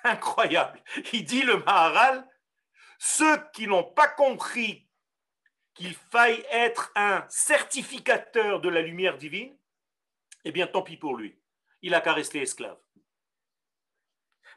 [0.04, 0.82] Incroyable.
[1.14, 2.28] Il dit le Maharal,
[3.00, 4.88] ceux qui n'ont pas compris
[5.74, 9.58] qu'il faille être un certificateur de la lumière divine,
[10.44, 11.40] eh bien tant pis pour lui.
[11.82, 12.78] Il a qu'à rester esclave.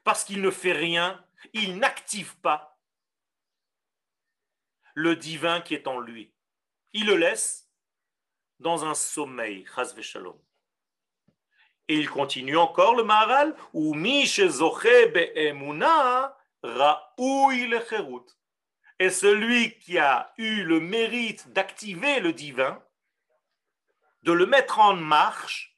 [0.02, 2.78] Parce qu'il ne fait rien, il n'active pas
[4.94, 6.34] le divin qui est en lui.
[6.92, 7.70] Il le laisse
[8.60, 9.64] dans un sommeil.
[11.88, 13.94] Et il continue encore le Maharal, ou
[18.98, 22.82] et celui qui a eu le mérite d'activer le divin,
[24.22, 25.76] de le mettre en marche,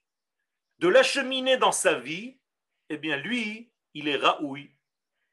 [0.79, 2.39] de l'acheminer dans sa vie,
[2.91, 4.71] eh bien lui, il est raoui,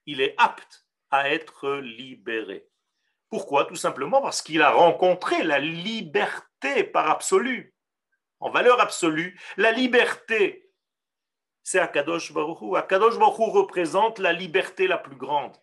[0.06, 2.68] il est apte à être libéré.
[3.30, 3.66] Pourquoi?
[3.66, 7.76] Tout simplement parce qu'il a rencontré la liberté par absolu,
[8.40, 9.40] en valeur absolue.
[9.58, 10.63] La liberté,
[11.64, 15.58] c'est Akadosh Baruch Akadosh Baruch représente la liberté la plus grande.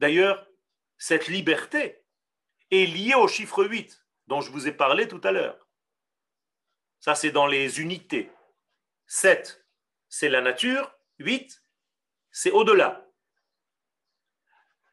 [0.00, 0.46] D'ailleurs,
[0.96, 2.04] cette liberté
[2.70, 5.68] est liée au chiffre 8 dont je vous ai parlé tout à l'heure.
[7.00, 8.30] Ça, c'est dans les unités.
[9.06, 9.66] 7,
[10.08, 10.92] c'est la nature.
[11.18, 11.62] 8,
[12.30, 13.06] c'est au-delà.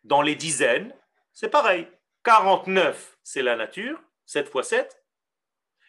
[0.04, 0.94] Dans les dizaines,
[1.32, 1.88] c'est pareil.
[2.24, 4.02] 49, c'est la nature.
[4.26, 5.06] 7 fois 7.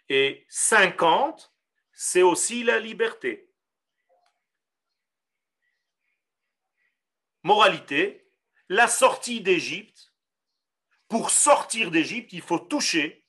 [0.08, 1.52] Et 50,
[2.02, 3.50] c'est aussi la liberté.
[7.42, 8.26] Moralité,
[8.70, 10.14] la sortie d'Égypte,
[11.08, 13.26] pour sortir d'Égypte, il faut toucher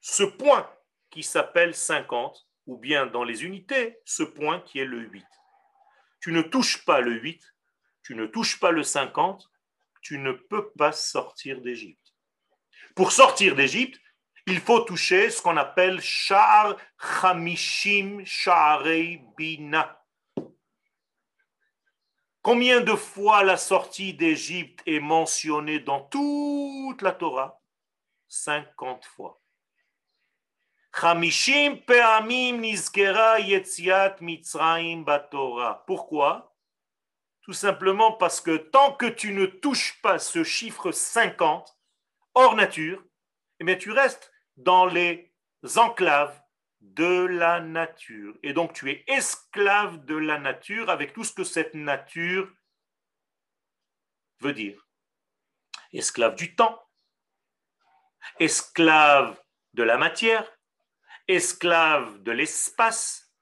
[0.00, 0.68] ce point
[1.10, 5.24] qui s'appelle 50, ou bien dans les unités, ce point qui est le 8.
[6.20, 7.54] Tu ne touches pas le 8,
[8.02, 9.48] tu ne touches pas le 50,
[10.02, 12.12] tu ne peux pas sortir d'Égypte.
[12.96, 14.00] Pour sortir d'Égypte,
[14.46, 20.00] il faut toucher ce qu'on appelle Shar Chamishim Sharei Bina.
[22.42, 27.58] Combien de fois la sortie d'Égypte est mentionnée dans toute la Torah?
[28.28, 29.40] 50 fois.
[30.94, 35.84] Chamishim Peamim Nizkera Yetziat Mitzrayim Batora.
[35.86, 36.54] Pourquoi?
[37.40, 41.76] Tout simplement parce que tant que tu ne touches pas ce chiffre 50,
[42.34, 43.02] hors nature,
[43.58, 45.32] eh bien tu restes dans les
[45.76, 46.40] enclaves
[46.80, 48.36] de la nature.
[48.42, 52.50] Et donc tu es esclave de la nature avec tout ce que cette nature
[54.40, 54.86] veut dire.
[55.92, 56.80] Esclave du temps,
[58.38, 59.40] esclave
[59.74, 60.50] de la matière,
[61.28, 63.32] esclave de l'espace,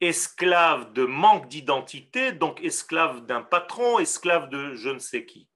[0.00, 5.48] esclave de manque d'identité, donc esclave d'un patron, esclave de je ne sais qui.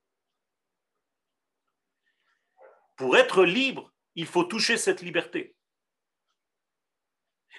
[2.96, 5.56] Pour être libre, il faut toucher cette liberté.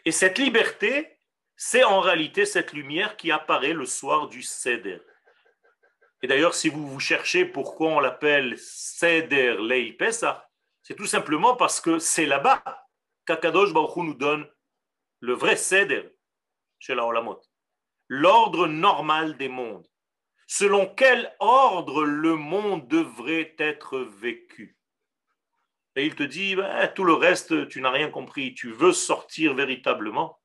[0.06, 1.18] Et cette liberté,
[1.56, 5.00] c'est en réalité cette lumière qui apparaît le soir du Seder.
[6.22, 10.42] Et d'ailleurs, si vous vous cherchez pourquoi on l'appelle Seder Lei Pesach,
[10.82, 12.64] c'est tout simplement parce que c'est là-bas
[13.26, 14.50] qu'Akadosh Baruch nous donne
[15.20, 16.10] le vrai Seder
[16.80, 17.42] chez la Olamot.
[18.10, 19.88] L'ordre normal des mondes.
[20.48, 24.78] Selon quel ordre le monde devrait être vécu.
[25.96, 28.56] Et il te dit, ben, tout le reste, tu n'as rien compris.
[28.56, 30.40] Tu veux sortir véritablement.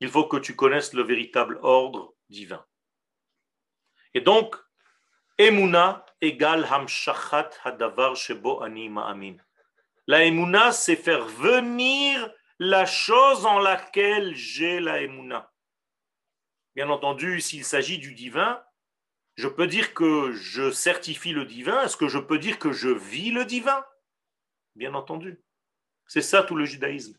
[0.00, 2.64] Il faut que tu connaisses le véritable ordre divin.
[4.14, 4.56] Et donc,
[5.38, 9.36] Emuna égale Hamshachat Hadavar Shebo Anima Amin.
[10.06, 15.50] La Emuna, c'est faire venir la chose en laquelle j'ai la Emuna.
[16.74, 18.62] Bien entendu, s'il s'agit du divin,
[19.36, 21.82] je peux dire que je certifie le divin.
[21.82, 23.84] Est-ce que je peux dire que je vis le divin?
[24.74, 25.40] Bien entendu.
[26.06, 27.18] C'est ça tout le judaïsme.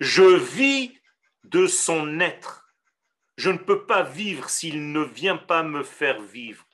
[0.00, 0.98] Je vis
[1.44, 2.74] de son être.
[3.36, 6.66] Je ne peux pas vivre s'il ne vient pas me faire vivre.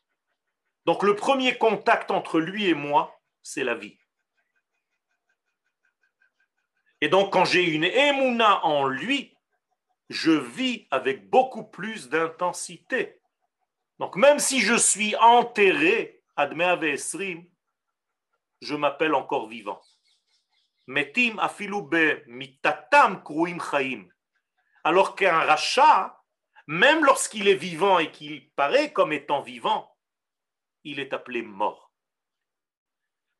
[0.84, 3.98] Donc le premier contact entre lui et moi, c'est la vie.
[7.00, 9.36] Et donc quand j'ai une émouna en lui,
[10.08, 13.20] je vis avec beaucoup plus d'intensité.
[13.98, 17.44] Donc même si je suis enterré, admet Esrim,
[18.60, 19.80] je m'appelle encore vivant.
[20.86, 24.08] Metim afilube mitatam kruim chaim.
[24.84, 26.22] Alors qu'un rachat,
[26.66, 29.96] même lorsqu'il est vivant et qu'il paraît comme étant vivant,
[30.84, 31.92] il est appelé mort.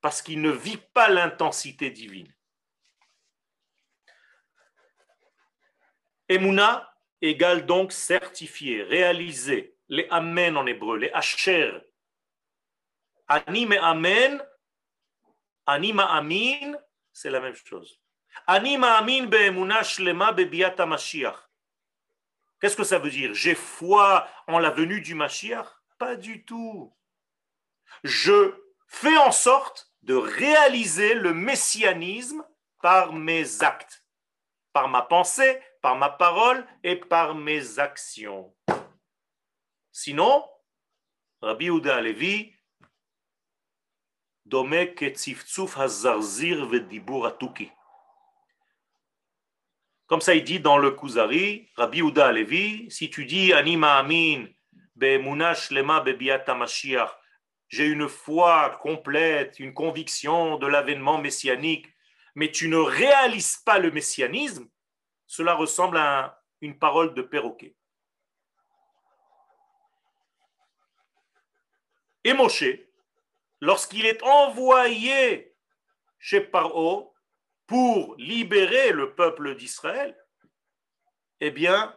[0.01, 2.33] Parce qu'il ne vit pas l'intensité divine.
[6.29, 9.77] Emouna égale donc certifié, réalisé.
[9.89, 11.73] Les amen en hébreu, les asher.
[13.29, 14.45] Anim et amen
[15.67, 16.75] Anima amin,
[17.13, 18.01] c'est la même chose.
[18.47, 21.37] Anima amin be'emuna shlema be'biata Mashiach.
[22.61, 23.35] Qu'est-ce que ça veut dire?
[23.35, 25.67] J'ai foi en la venue du Mashiach?
[25.99, 26.95] Pas du tout.
[28.05, 28.55] Je
[28.87, 32.47] fais en sorte de réaliser le messianisme
[32.81, 34.05] par mes actes,
[34.73, 38.55] par ma pensée, par ma parole et par mes actions.
[39.91, 40.49] Sinon,
[41.43, 42.56] Rabbi Uda Levi
[50.07, 54.47] comme ça, il dit dans le Kuzari, Rabbi Uda Alevi, si tu dis Anima Amin,
[54.97, 56.05] Lema
[56.55, 57.11] Mashiach,
[57.69, 61.89] j'ai une foi complète, une conviction de l'avènement messianique,
[62.37, 64.69] mais tu ne réalises pas le messianisme,
[65.27, 67.75] cela ressemble à une parole de perroquet.
[72.23, 72.33] Et
[73.60, 75.56] lorsqu'il est envoyé
[76.20, 77.14] chez Paro
[77.68, 80.16] pour libérer le peuple d'Israël,
[81.40, 81.96] eh bien,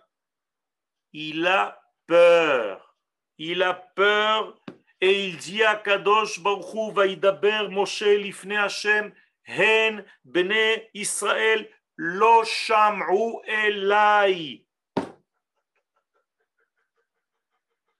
[1.13, 2.97] il a peur.
[3.39, 4.57] Il a peur
[5.01, 9.13] et il dit à Kadosh Baruch Vaidaber Moshe lifne Hashem
[9.45, 14.61] hen bene Israël lo sham'u elai.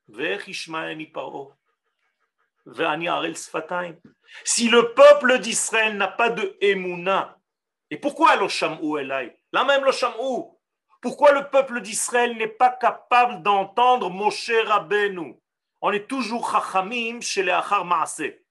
[0.09, 1.58] ואיך ישמעני פרעה?
[4.44, 7.40] Si le peuple d'Israël n'a pas de Emouna,
[7.90, 9.36] et pourquoi lo elai?
[9.52, 10.60] La même lo
[11.02, 15.36] Pourquoi le peuple d'Israël n'est pas capable d'entendre Moshe Rabbeinu?
[15.82, 18.46] On est toujours chachamim chez les achar maaseh.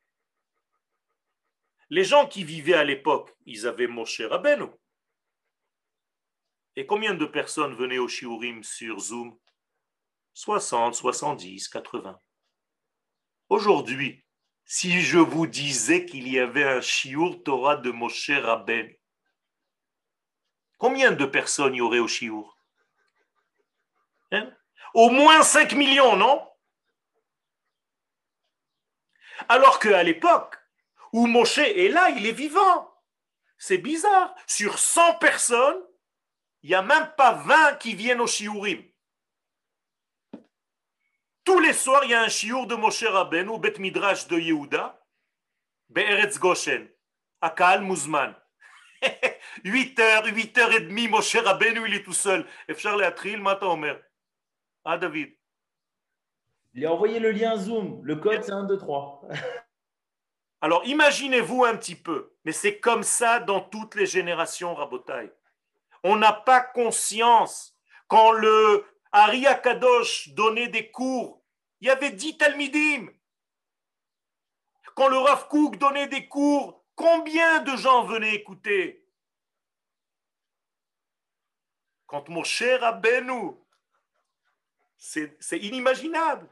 [1.90, 4.66] Les gens qui vivaient à l'époque, ils avaient Moshe Rabbeinu.
[6.74, 9.38] Et combien de personnes venaient au Shiurim sur Zoom?
[10.34, 12.18] 60, 70, 80.
[13.48, 14.24] Aujourd'hui,
[14.64, 18.94] si je vous disais qu'il y avait un Shiur Torah de Moshe Rabben,
[20.76, 22.58] combien de personnes y aurait au Shiur?
[24.32, 24.52] Hein?
[24.92, 26.46] Au moins 5 millions, non?
[29.48, 30.56] Alors qu'à l'époque
[31.12, 32.94] où Moshe est là, il est vivant.
[33.56, 34.34] C'est bizarre.
[34.46, 35.82] Sur 100 personnes,
[36.62, 38.87] il n'y a même pas 20 qui viennent au Shiurim.
[41.48, 44.38] Tous les soirs, il y a un shiur de Moshe Rabben ou Bet Midrash de
[44.38, 45.02] Yehuda,
[45.88, 46.86] Be'eretz Goshen,
[47.40, 48.34] Akal Muzman.
[49.64, 52.44] 8 heures, 8 heures et demie, Moshe Rabbeinu, il est tout seul.
[52.68, 53.98] Efchar Leatril, Mata Omer.
[54.84, 55.34] Ah, David.
[56.74, 58.02] Il a envoyé le lien Zoom.
[58.04, 59.22] Le code, c'est 1, 2, 3.
[60.60, 62.34] Alors, imaginez-vous un petit peu.
[62.44, 65.32] Mais c'est comme ça dans toutes les générations, Rabotai.
[66.02, 67.74] On n'a pas conscience
[68.06, 71.37] quand le Ari Akadosh donnait des cours,
[71.80, 73.08] il y avait dix Talmidim.
[74.94, 79.06] Quand le Rav Kook donnait des cours, combien de gens venaient écouter?
[82.06, 83.54] Quand mon cher Rabbeinu,
[84.96, 86.48] c'est inimaginable.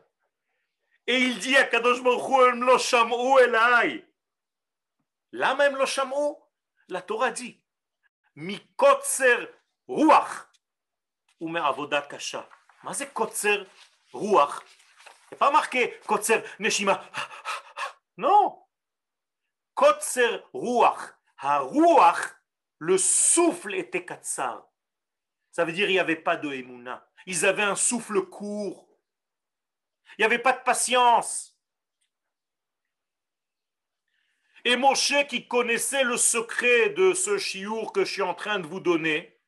[1.07, 4.07] Et il dit à Kadosh Baruch lo sham'u elai.
[5.33, 6.37] Là même lo sham'u,
[6.89, 7.61] la Torah dit,
[8.35, 9.49] mikotzer
[9.89, 10.47] ruach
[11.41, 12.49] ou avodat kasha.
[12.85, 13.67] Mais c'est kotzer
[14.13, 14.63] ruach.
[15.31, 17.03] N'est pas marqué kotzer neshima.
[18.17, 18.63] Non.
[19.75, 21.15] Kotzer ruach.
[21.39, 22.37] Ruach,
[22.79, 24.67] le souffle était katsar.
[25.53, 27.07] Ça veut dire qu'il n'y avait pas de emuna.
[27.27, 28.89] Ils avaient un souffle court.
[30.17, 31.59] Il n'y avait pas de patience.
[34.65, 38.67] Et Moshe, qui connaissait le secret de ce chiour que je suis en train de
[38.67, 39.39] vous donner,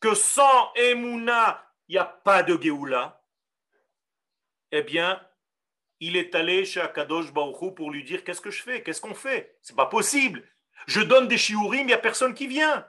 [0.00, 3.23] que sans Emouna, il n'y a pas de Géoula,
[4.76, 5.24] eh bien,
[6.00, 8.82] il est allé chez Akadosh Baruchou pour lui dire Qu'est-ce que je fais?
[8.82, 9.56] Qu'est-ce qu'on fait?
[9.62, 10.42] C'est pas possible.
[10.88, 12.84] Je donne des shiurim, il n'y a personne qui vient.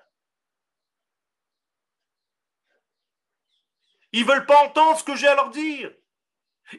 [4.12, 5.94] Ils veulent pas entendre ce que j'ai à leur dire.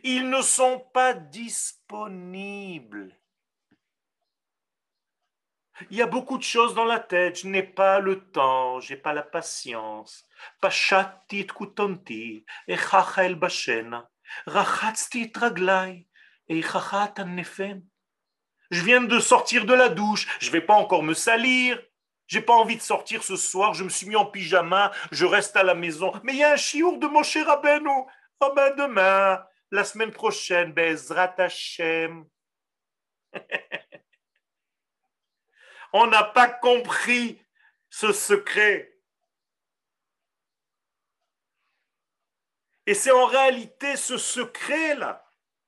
[0.03, 3.17] Ils ne sont pas disponibles.
[5.91, 7.41] Il y a beaucoup de choses dans la tête.
[7.41, 10.27] Je n'ai pas le temps, j'ai pas la patience.
[12.67, 12.77] Et
[18.71, 21.81] je viens de sortir de la douche, je ne vais pas encore me salir.
[22.27, 25.25] Je n'ai pas envie de sortir ce soir, je me suis mis en pyjama, je
[25.25, 26.13] reste à la maison.
[26.25, 27.89] Mais il y a un chiour de Moshe Rabbeinu.
[28.41, 32.25] Oh ben demain, la semaine prochaine, Bezrat Hashem.
[35.93, 37.41] On n'a pas compris
[37.89, 38.96] ce secret.
[42.87, 45.25] Et c'est en réalité ce secret-là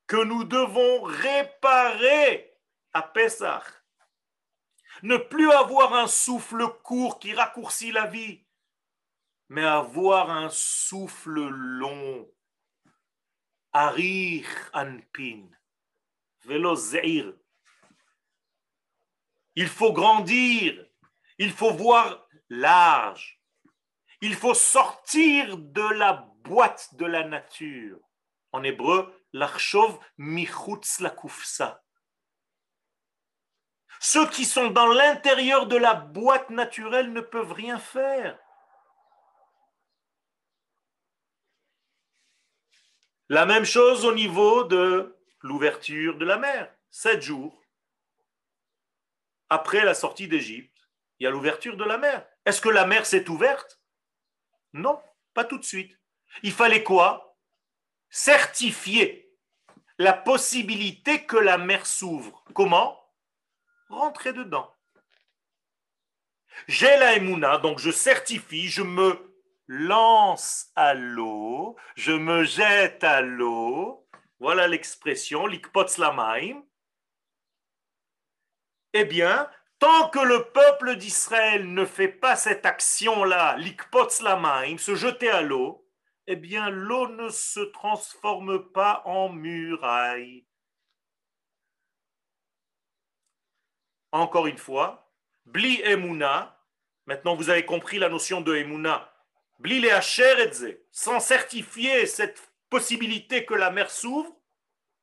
[0.07, 2.57] que nous devons réparer
[2.93, 3.62] à Pessah.
[5.03, 8.45] Ne plus avoir un souffle court qui raccourcit la vie,
[9.49, 12.29] mais avoir un souffle long.
[13.73, 15.47] Arir anpin.
[19.55, 20.87] Il faut grandir.
[21.37, 23.41] Il faut voir large.
[24.21, 28.01] Il faut sortir de la boîte de la nature.
[28.53, 31.84] En hébreu, l'archov michutz la kufsa.
[34.01, 38.38] Ceux qui sont dans l'intérieur de la boîte naturelle ne peuvent rien faire.
[43.28, 46.74] La même chose au niveau de l'ouverture de la mer.
[46.90, 47.62] Sept jours
[49.51, 50.76] après la sortie d'Égypte,
[51.18, 52.26] il y a l'ouverture de la mer.
[52.44, 53.80] Est-ce que la mer s'est ouverte?
[54.72, 55.03] Non,
[55.34, 55.97] pas tout de suite.
[56.43, 57.36] Il fallait quoi?
[58.11, 59.28] Certifier
[59.99, 62.45] la possibilité que la mer s'ouvre.
[62.55, 62.99] Comment?
[63.89, 64.74] Rentrer dedans.
[66.66, 69.34] J'ai la Emouna, donc je certifie, je me
[69.66, 74.09] lance à l'eau, je me jette à l'eau.
[74.41, 76.62] Voilà l'expression, l'ikpotz lamaim.
[78.93, 84.95] Eh bien, tant que le peuple d'Israël ne fait pas cette action-là, l'ikpotz lamaim, se
[84.95, 85.88] jeter à l'eau,
[86.31, 90.45] eh bien l'eau ne se transforme pas en muraille.
[94.12, 95.11] Encore une fois,
[95.47, 96.62] bli emuna,
[97.07, 99.11] maintenant vous avez compris la notion de emuna,
[99.59, 104.37] bli le sans certifier cette possibilité que la mer s'ouvre,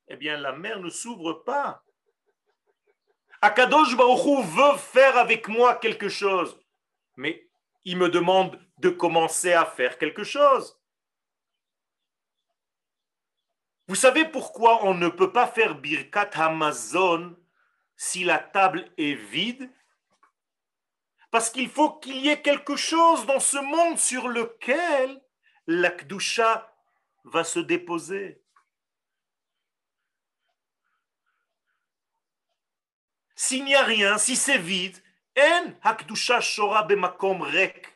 [0.07, 1.83] eh bien la mer ne s'ouvre pas.
[3.41, 6.55] Akadosh Baruch veut faire avec moi quelque chose,
[7.15, 7.49] mais
[7.83, 10.79] il me demande de commencer à faire quelque chose.
[13.87, 17.37] Vous savez pourquoi on ne peut pas faire Birkat Hamazon
[17.95, 19.69] si la table est vide?
[21.31, 25.21] Parce qu'il faut qu'il y ait quelque chose dans ce monde sur lequel
[25.67, 26.73] la Kdusha
[27.25, 28.41] va se déposer.
[33.35, 34.97] S'il n'y a rien, si c'est vide,
[35.37, 37.91] en hakdusha shora bemakom rek.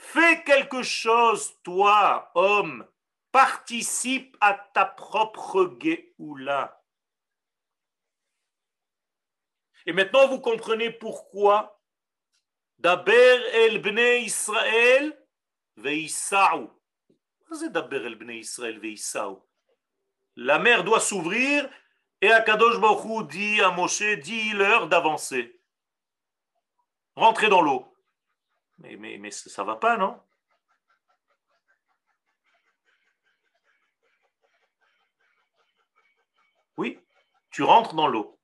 [0.00, 2.88] Fais quelque chose, toi, homme.
[3.32, 6.82] Participe à ta propre Géoula.
[9.84, 11.80] Et maintenant, vous comprenez pourquoi
[12.78, 15.16] Daber el bnei Israël.
[17.52, 18.80] C'est Daber el bnei Israël.
[20.34, 21.68] La mer doit s'ouvrir
[22.22, 25.60] et Akadosh Baruch dit à Moshe, dis-leur d'avancer.
[27.14, 27.94] Rentrez dans l'eau.
[28.80, 30.20] Mais, ça va pas, non?
[36.76, 36.98] Oui,
[37.50, 38.38] tu rentres dans l'eau.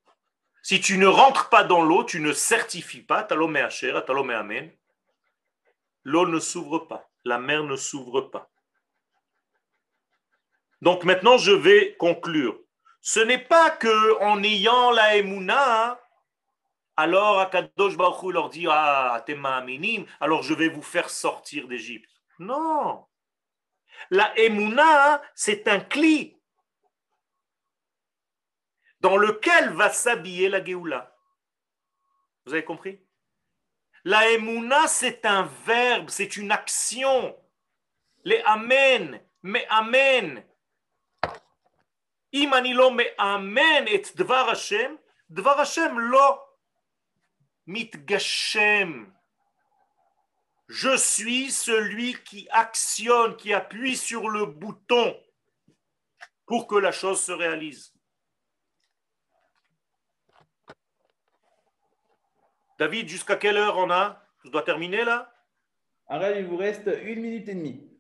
[0.63, 3.67] Si tu ne rentres pas dans l'eau, tu ne certifies pas, talomé
[4.07, 4.77] talomé Amen,
[6.05, 8.51] l'eau ne s'ouvre pas, la mer ne s'ouvre pas.
[10.83, 12.61] Donc maintenant, je vais conclure.
[13.01, 16.01] Ce n'est pas que en ayant la Emouna,
[16.97, 19.25] alors Akadosh Baruch leur dit Ah,
[19.65, 22.11] minim, alors je vais vous faire sortir d'Égypte.
[22.39, 23.07] Non.
[24.11, 26.37] La Emouna, c'est un cli
[29.01, 31.15] dans lequel va s'habiller la Géoula.
[32.45, 33.01] Vous avez compris?
[34.05, 37.37] La Emouna, c'est un verbe, c'est une action.
[38.25, 40.45] Les Amen, mais Amen.
[42.33, 46.46] Imanilo me Amen et Dvar Hashem, Dvar Hashem lo
[47.67, 49.13] mitgashem.
[50.69, 55.17] Je suis celui qui actionne, qui appuie sur le bouton
[56.47, 57.95] pour que la chose se réalise.
[62.79, 64.23] David, jusqu'à quelle heure on a?
[64.45, 65.33] Je dois terminer là?
[66.09, 67.91] Arrête, il vous reste une minute et demie.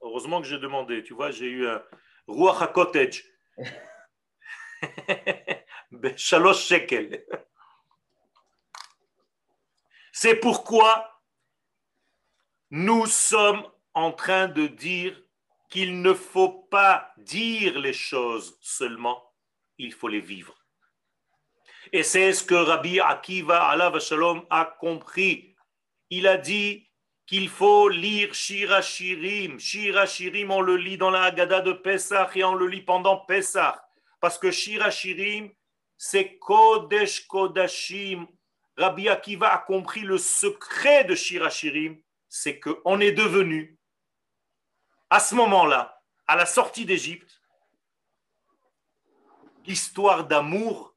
[0.00, 1.02] Heureusement que j'ai demandé.
[1.02, 1.82] Tu vois, j'ai eu un
[2.26, 3.24] Ruach HaKotage.
[6.16, 7.24] Shalosh shekel.
[10.18, 11.20] C'est pourquoi
[12.70, 13.62] nous sommes
[13.92, 15.14] en train de dire
[15.68, 19.34] qu'il ne faut pas dire les choses seulement,
[19.76, 20.56] il faut les vivre.
[21.92, 25.54] Et c'est ce que Rabbi Akiva Allah Shalom a compris.
[26.08, 26.90] Il a dit
[27.26, 29.60] qu'il faut lire Shira Shirim.
[29.60, 33.18] Shira Shirim, on le lit dans la Haggadah de Pesach et on le lit pendant
[33.26, 33.76] Pesach.
[34.18, 35.50] Parce que Shira Shirim,
[35.98, 38.26] c'est Kodesh Kodashim.
[38.76, 43.78] Rabbi Akiva a compris le secret de Shirachirim, c'est qu'on est devenu,
[45.08, 47.40] à ce moment-là, à la sortie d'Égypte,
[49.64, 50.94] l'histoire d'amour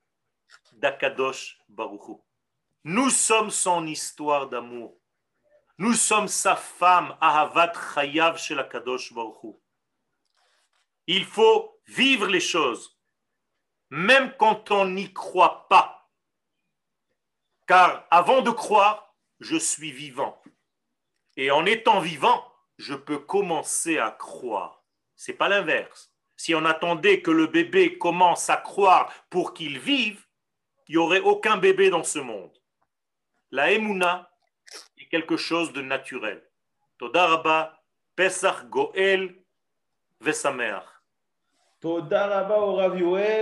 [0.73, 2.23] d'Akadosh Baruchou.
[2.83, 4.97] Nous sommes son histoire d'amour.
[5.77, 9.61] Nous sommes sa femme, Ahavat Chayav chez l'Akadosh Baruchou.
[11.07, 12.99] Il faut vivre les choses,
[13.89, 15.98] même quand on n'y croit pas.
[17.69, 20.41] Car avant de croire, je suis vivant.
[21.37, 22.43] Et en étant vivant,
[22.79, 24.83] je peux commencer à croire.
[25.15, 26.11] C'est pas l'inverse.
[26.35, 30.25] Si on attendait que le bébé commence à croire pour qu'il vive,
[30.87, 32.59] il n'y aurait aucun bébé dans ce monde.
[33.51, 34.31] La emuna
[34.97, 36.43] est quelque chose de naturel.
[38.15, 39.35] Pesach Goel,